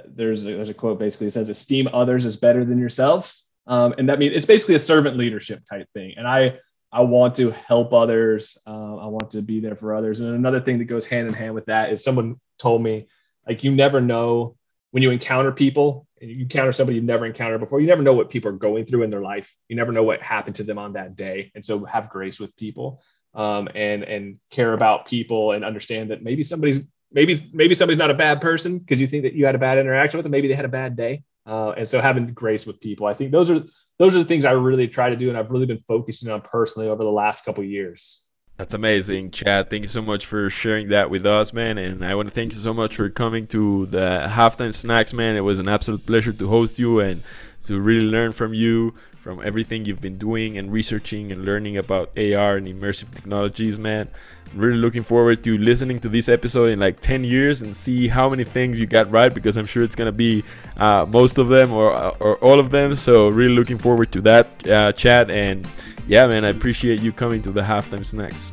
there's 0.06 0.44
a, 0.44 0.54
there's 0.54 0.68
a 0.68 0.74
quote 0.74 0.98
basically 0.98 1.28
that 1.28 1.32
says 1.32 1.48
esteem 1.48 1.88
others 1.92 2.26
is 2.26 2.36
better 2.36 2.64
than 2.64 2.78
yourselves. 2.78 3.50
Um, 3.66 3.94
and 3.98 4.08
that 4.08 4.18
means 4.18 4.34
it's 4.34 4.46
basically 4.46 4.76
a 4.76 4.80
servant 4.80 5.16
leadership 5.16 5.64
type 5.68 5.88
thing. 5.92 6.14
And 6.16 6.26
i 6.26 6.58
i 6.92 7.00
want 7.00 7.34
to 7.36 7.50
help 7.50 7.92
others. 7.92 8.58
Uh, 8.66 8.96
i 8.96 9.06
want 9.06 9.30
to 9.30 9.42
be 9.42 9.60
there 9.60 9.76
for 9.76 9.94
others. 9.94 10.20
And 10.20 10.34
another 10.34 10.60
thing 10.60 10.78
that 10.78 10.84
goes 10.84 11.06
hand 11.06 11.28
in 11.28 11.34
hand 11.34 11.54
with 11.54 11.66
that 11.66 11.92
is 11.92 12.02
someone 12.02 12.40
told 12.58 12.82
me 12.82 13.08
like 13.46 13.64
you 13.64 13.72
never 13.72 14.00
know 14.00 14.56
when 14.90 15.02
you 15.02 15.10
encounter 15.10 15.52
people. 15.52 16.06
You 16.20 16.42
encounter 16.42 16.72
somebody 16.72 16.96
you've 16.96 17.04
never 17.04 17.26
encountered 17.26 17.60
before, 17.60 17.80
you 17.80 17.86
never 17.86 18.02
know 18.02 18.14
what 18.14 18.30
people 18.30 18.50
are 18.50 18.56
going 18.56 18.86
through 18.86 19.02
in 19.02 19.10
their 19.10 19.20
life. 19.20 19.54
You 19.68 19.76
never 19.76 19.92
know 19.92 20.02
what 20.02 20.22
happened 20.22 20.56
to 20.56 20.62
them 20.62 20.78
on 20.78 20.94
that 20.94 21.14
day. 21.14 21.50
And 21.54 21.62
so 21.62 21.84
have 21.84 22.08
grace 22.08 22.40
with 22.40 22.56
people 22.56 23.02
um, 23.36 23.68
and 23.74 24.02
and 24.02 24.38
care 24.50 24.72
about 24.72 25.06
people 25.06 25.52
and 25.52 25.64
understand 25.64 26.10
that 26.10 26.22
maybe 26.22 26.42
somebody's 26.42 26.88
maybe 27.12 27.48
maybe 27.52 27.74
somebody's 27.74 27.98
not 27.98 28.10
a 28.10 28.14
bad 28.14 28.40
person 28.40 28.78
because 28.78 29.00
you 29.00 29.06
think 29.06 29.22
that 29.22 29.34
you 29.34 29.46
had 29.46 29.54
a 29.54 29.58
bad 29.58 29.78
interaction 29.78 30.18
with 30.18 30.24
them. 30.24 30.32
Maybe 30.32 30.48
they 30.48 30.54
had 30.54 30.64
a 30.64 30.68
bad 30.68 30.96
day. 30.96 31.22
Uh, 31.46 31.70
and 31.76 31.86
so 31.86 32.00
having 32.00 32.26
grace 32.26 32.66
with 32.66 32.80
people, 32.80 33.06
I 33.06 33.14
think 33.14 33.30
those 33.30 33.50
are 33.50 33.62
those 33.98 34.16
are 34.16 34.18
the 34.18 34.24
things 34.24 34.44
I 34.44 34.50
really 34.50 34.88
try 34.88 35.10
to 35.10 35.16
do, 35.16 35.28
and 35.28 35.38
I've 35.38 35.50
really 35.50 35.66
been 35.66 35.78
focusing 35.78 36.30
on 36.30 36.40
personally 36.40 36.88
over 36.88 37.04
the 37.04 37.12
last 37.12 37.44
couple 37.44 37.62
years. 37.62 38.22
That's 38.56 38.72
amazing, 38.72 39.32
Chad. 39.32 39.68
Thank 39.68 39.82
you 39.82 39.88
so 39.88 40.00
much 40.00 40.24
for 40.24 40.48
sharing 40.48 40.88
that 40.88 41.10
with 41.10 41.26
us, 41.26 41.52
man. 41.52 41.76
And 41.76 42.02
I 42.02 42.14
want 42.14 42.28
to 42.28 42.34
thank 42.34 42.54
you 42.54 42.58
so 42.58 42.72
much 42.72 42.96
for 42.96 43.10
coming 43.10 43.46
to 43.48 43.84
the 43.86 44.28
halftime 44.30 44.74
snacks, 44.74 45.12
man. 45.12 45.36
It 45.36 45.42
was 45.42 45.60
an 45.60 45.68
absolute 45.68 46.06
pleasure 46.06 46.32
to 46.32 46.48
host 46.48 46.78
you 46.78 47.00
and 47.00 47.22
to 47.66 47.78
really 47.78 48.06
learn 48.06 48.32
from 48.32 48.54
you, 48.54 48.94
from 49.26 49.42
everything 49.44 49.84
you've 49.84 50.00
been 50.00 50.18
doing 50.18 50.56
and 50.56 50.70
researching 50.70 51.32
and 51.32 51.44
learning 51.44 51.76
about 51.76 52.16
AR 52.16 52.58
and 52.58 52.68
immersive 52.68 53.12
technologies, 53.12 53.76
man. 53.76 54.08
I'm 54.52 54.60
really 54.60 54.76
looking 54.76 55.02
forward 55.02 55.42
to 55.42 55.58
listening 55.58 55.98
to 56.02 56.08
this 56.08 56.28
episode 56.28 56.70
in 56.70 56.78
like 56.78 57.00
10 57.00 57.24
years 57.24 57.60
and 57.60 57.76
see 57.76 58.06
how 58.06 58.28
many 58.28 58.44
things 58.44 58.78
you 58.78 58.86
got 58.86 59.10
right 59.10 59.34
because 59.34 59.56
I'm 59.56 59.66
sure 59.66 59.82
it's 59.82 59.96
to 59.96 60.12
be 60.12 60.44
uh, 60.76 61.06
most 61.08 61.38
of 61.38 61.48
them 61.48 61.72
or, 61.72 61.90
or 62.22 62.36
all 62.36 62.60
of 62.60 62.70
them. 62.70 62.94
So, 62.94 63.26
really 63.26 63.52
looking 63.52 63.78
forward 63.78 64.12
to 64.12 64.20
that, 64.20 64.68
uh, 64.68 64.92
Chad. 64.92 65.28
And 65.28 65.66
yeah, 66.06 66.24
man, 66.26 66.44
I 66.44 66.50
appreciate 66.50 67.02
you 67.02 67.10
coming 67.10 67.42
to 67.42 67.50
the 67.50 67.62
halftime 67.62 68.06
snacks. 68.06 68.52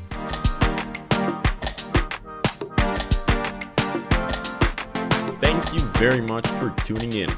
Thank 5.39 5.71
you 5.71 5.86
very 6.01 6.21
much 6.21 6.47
for 6.47 6.73
tuning 6.83 7.13
in. 7.13 7.29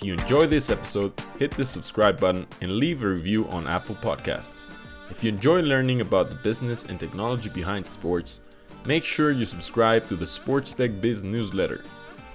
If 0.00 0.06
you 0.06 0.14
enjoyed 0.14 0.50
this 0.50 0.70
episode, 0.70 1.12
hit 1.38 1.50
the 1.50 1.62
subscribe 1.62 2.18
button 2.18 2.46
and 2.62 2.76
leave 2.76 3.02
a 3.02 3.08
review 3.08 3.46
on 3.48 3.66
Apple 3.66 3.96
Podcasts. 3.96 4.64
If 5.10 5.22
you 5.22 5.28
enjoy 5.28 5.60
learning 5.60 6.00
about 6.00 6.30
the 6.30 6.36
business 6.36 6.84
and 6.84 6.98
technology 6.98 7.50
behind 7.50 7.84
sports, 7.84 8.40
make 8.86 9.04
sure 9.04 9.30
you 9.30 9.44
subscribe 9.44 10.08
to 10.08 10.16
the 10.16 10.24
Sports 10.24 10.72
Tech 10.72 11.02
Biz 11.02 11.22
newsletter. 11.22 11.84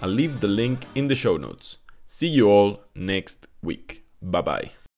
I'll 0.03 0.09
leave 0.09 0.41
the 0.41 0.47
link 0.47 0.85
in 0.93 1.07
the 1.07 1.15
show 1.15 1.37
notes. 1.37 1.77
See 2.05 2.27
you 2.27 2.51
all 2.51 2.83
next 2.93 3.47
week. 3.63 4.05
Bye 4.21 4.41
bye. 4.41 4.84